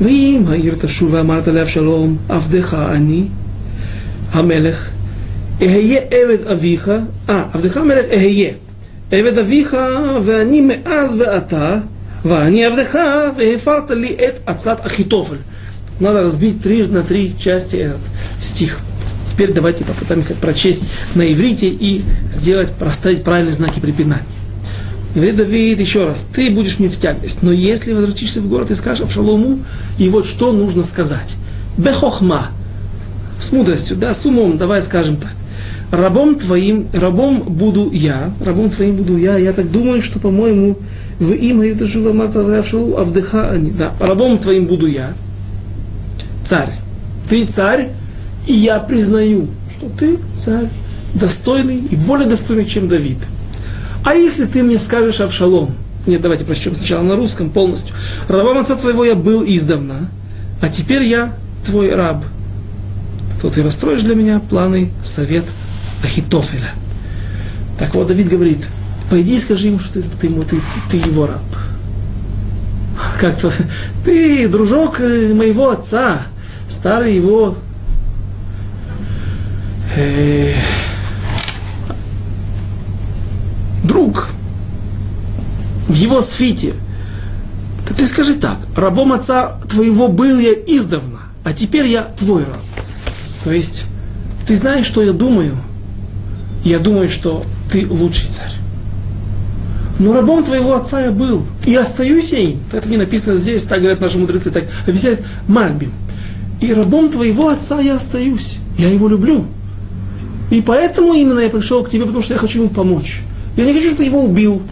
[0.02, 3.24] ואם העיר תשוב ואמרת לאבשלום, עבדך אני,
[4.32, 4.90] המלך
[5.62, 6.92] אהיה עבד אביך,
[7.30, 8.52] אה, עבדך המלך אהיה.
[9.12, 9.78] עבד אביך
[10.24, 11.78] ואני מאז ועתה,
[12.26, 13.00] ואני עבדך,
[13.38, 15.36] והפרת לי את עצת אחיתופל.
[16.02, 18.02] Надо разбить три, на три части этот
[18.42, 18.80] стих.
[19.32, 20.82] Теперь давайте попытаемся прочесть
[21.16, 22.02] на иврите и
[22.34, 24.26] сделать, проставить правильные знаки препинания.
[25.14, 28.76] Говорит Давид еще раз, ты будешь мне в тягость, но если возвратишься в город и
[28.76, 29.60] скажешь Авшалому,
[29.98, 31.36] и вот что нужно сказать.
[31.78, 32.48] Бехохма,
[33.40, 35.32] с мудростью, да, с умом, давай скажем так
[35.91, 40.79] рабом твоим, рабом буду я, рабом твоим буду я, я так думаю, что, по-моему,
[41.19, 43.71] в имя это жива Матавшалу, а вдыха они.
[43.71, 45.13] Да, рабом твоим буду я,
[46.45, 46.73] царь.
[47.29, 47.91] Ты царь,
[48.47, 50.69] и я признаю, что ты царь
[51.15, 53.19] достойный и более достойный, чем Давид.
[54.05, 55.75] А если ты мне скажешь Авшалом,
[56.07, 57.95] нет, давайте прочтем сначала на русском полностью.
[58.29, 60.09] Рабом отца твоего я был издавна,
[60.63, 61.35] а теперь я
[61.67, 62.25] твой раб.
[63.43, 65.45] То ты расстроишь для меня планы, совет
[66.03, 66.71] Ахитофеля.
[67.79, 68.59] Так вот, Давид говорит,
[69.09, 71.41] пойди и скажи ему, что ты, ты, ты, ты, его раб.
[73.19, 73.53] Как-то
[74.05, 76.19] ты дружок э, моего отца,
[76.69, 77.57] старый его
[79.97, 80.53] э,
[83.83, 84.29] друг
[85.89, 86.75] в его свите.
[87.89, 92.61] Так ты скажи так, рабом отца твоего был я издавна, а теперь я твой раб.
[93.43, 93.87] То есть,
[94.47, 95.57] ты знаешь, что я думаю–
[96.65, 98.53] я думаю, что ты лучший царь.
[99.99, 102.61] Но рабом твоего отца я был, и остаюсь я им.
[102.73, 105.93] Это не написано здесь, так говорят наши мудрецы, так объясняет Мальбим.
[106.61, 108.59] И рабом твоего отца я остаюсь.
[108.79, 109.47] Я его люблю.
[110.51, 113.21] И поэтому именно я пришел к тебе, потому что я хочу ему помочь.
[113.57, 114.63] Я не хочу, чтобы ты его убил.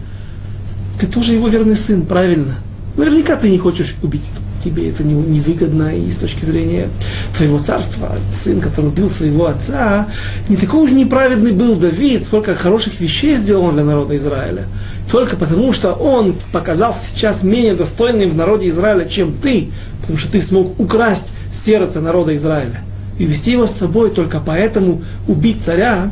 [0.99, 2.55] Ты тоже его верный сын, правильно.
[2.97, 4.29] Наверняка ты не хочешь убить
[4.63, 6.89] тебе это невыгодно, и с точки зрения
[7.35, 10.07] твоего царства, сын, который убил своего отца,
[10.47, 14.65] не такой уж неправедный был Давид, сколько хороших вещей сделал он для народа Израиля.
[15.11, 19.69] Только потому, что он показался сейчас менее достойным в народе Израиля, чем ты,
[20.01, 22.83] потому что ты смог украсть сердце народа Израиля
[23.19, 26.11] и вести его с собой, только поэтому убить царя,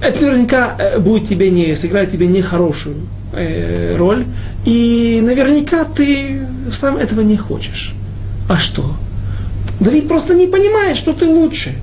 [0.00, 2.96] это наверняка э, будет тебе не, сыграет тебе нехорошую
[3.36, 4.24] э, роль,
[4.64, 7.94] и наверняка ты сам этого не хочешь.
[8.48, 8.94] А что?
[9.80, 11.74] Давид просто не понимает, что ты лучше.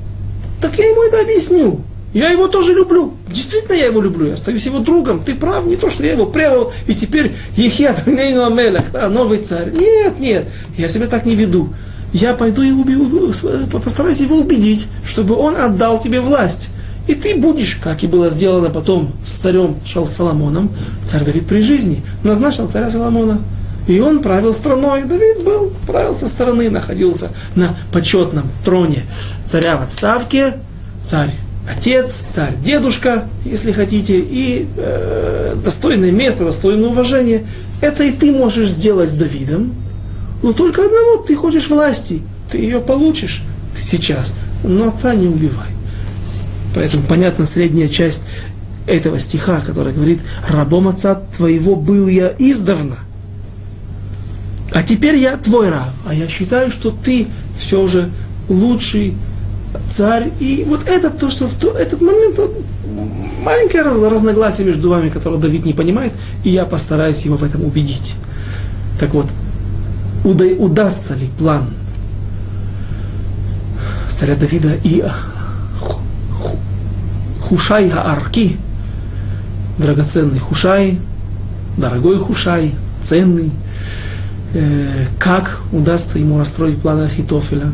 [0.61, 1.81] Так я ему это объясню.
[2.13, 3.13] Я его тоже люблю.
[3.29, 4.27] Действительно, я его люблю.
[4.27, 5.23] Я остаюсь его другом.
[5.23, 9.39] Ты прав, не то, что я его предал, и теперь Ехиат Нейну Амелах, да, новый
[9.39, 9.71] царь.
[9.71, 10.47] Нет, нет,
[10.77, 11.73] я себя так не веду.
[12.13, 13.31] Я пойду и убью,
[13.71, 16.69] постараюсь его убедить, чтобы он отдал тебе власть.
[17.07, 20.71] И ты будешь, как и было сделано потом с царем Соломоном,
[21.03, 23.41] царь Давид при жизни, назначил царя Соломона.
[23.87, 25.03] И он правил страной.
[25.03, 29.03] Давид был, правил со стороны, находился на почетном троне
[29.45, 30.57] царя в отставке,
[31.03, 31.33] царь
[31.69, 37.45] отец, царь дедушка, если хотите, и э, достойное место, достойное уважение.
[37.81, 39.73] Это и ты можешь сделать с Давидом.
[40.43, 42.21] Но только одного, ты хочешь власти,
[42.51, 43.43] ты ее получишь
[43.75, 45.70] сейчас, но отца не убивай.
[46.73, 48.23] Поэтому понятна средняя часть
[48.85, 52.97] этого стиха, который говорит, рабом отца твоего был я издавна.
[54.71, 58.09] А теперь я твой раб, а я считаю, что ты все же
[58.47, 59.15] лучший
[59.89, 60.31] царь.
[60.39, 62.39] И вот это то, что в то, этот момент,
[63.43, 66.13] маленькое раз, разногласие между вами, которое Давид не понимает,
[66.43, 68.15] и я постараюсь его в этом убедить.
[68.99, 69.27] Так вот,
[70.23, 71.69] уда, удастся ли план
[74.09, 75.03] царя Давида и
[77.51, 78.55] Хушай Аарки,
[79.77, 80.97] драгоценный Хушай,
[81.75, 82.73] дорогой Хушай,
[83.03, 83.51] ценный,
[84.53, 87.73] э, как удастся ему расстроить планы Ахитофеля.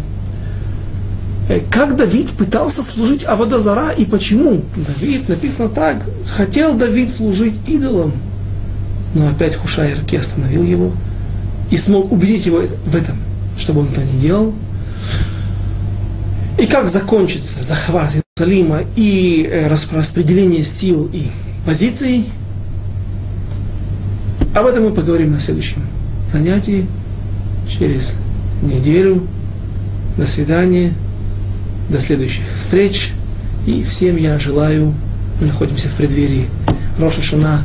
[1.47, 4.63] Э, как Давид пытался служить Аводозара и почему?
[4.75, 8.13] Давид, написано так, хотел Давид служить идолам,
[9.13, 10.91] но опять Хушай Арки остановил его
[11.69, 13.17] и смог убедить его в этом,
[13.59, 14.55] чтобы он это не делал.
[16.57, 21.31] И как закончится захват Иерусалима и э, распределение сил и
[21.65, 22.25] позиций,
[24.53, 25.81] об этом мы поговорим на следующем
[26.31, 26.87] занятии,
[27.67, 28.15] через
[28.61, 29.27] неделю.
[30.17, 30.93] До свидания,
[31.89, 33.11] до следующих встреч.
[33.65, 34.93] И всем я желаю,
[35.39, 36.47] мы находимся в преддверии
[36.97, 37.63] Роша Шана,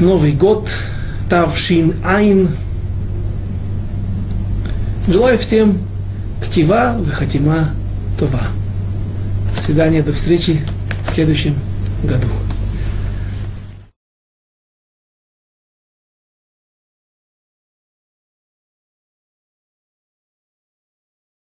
[0.00, 0.74] Новый год,
[1.28, 2.48] Тавшин Айн.
[5.06, 5.78] Желаю всем
[6.42, 7.70] ктива, выхатима,
[8.18, 8.48] това.
[9.56, 10.60] Свидания, до встречи
[11.04, 11.56] в следующем
[12.04, 12.28] году.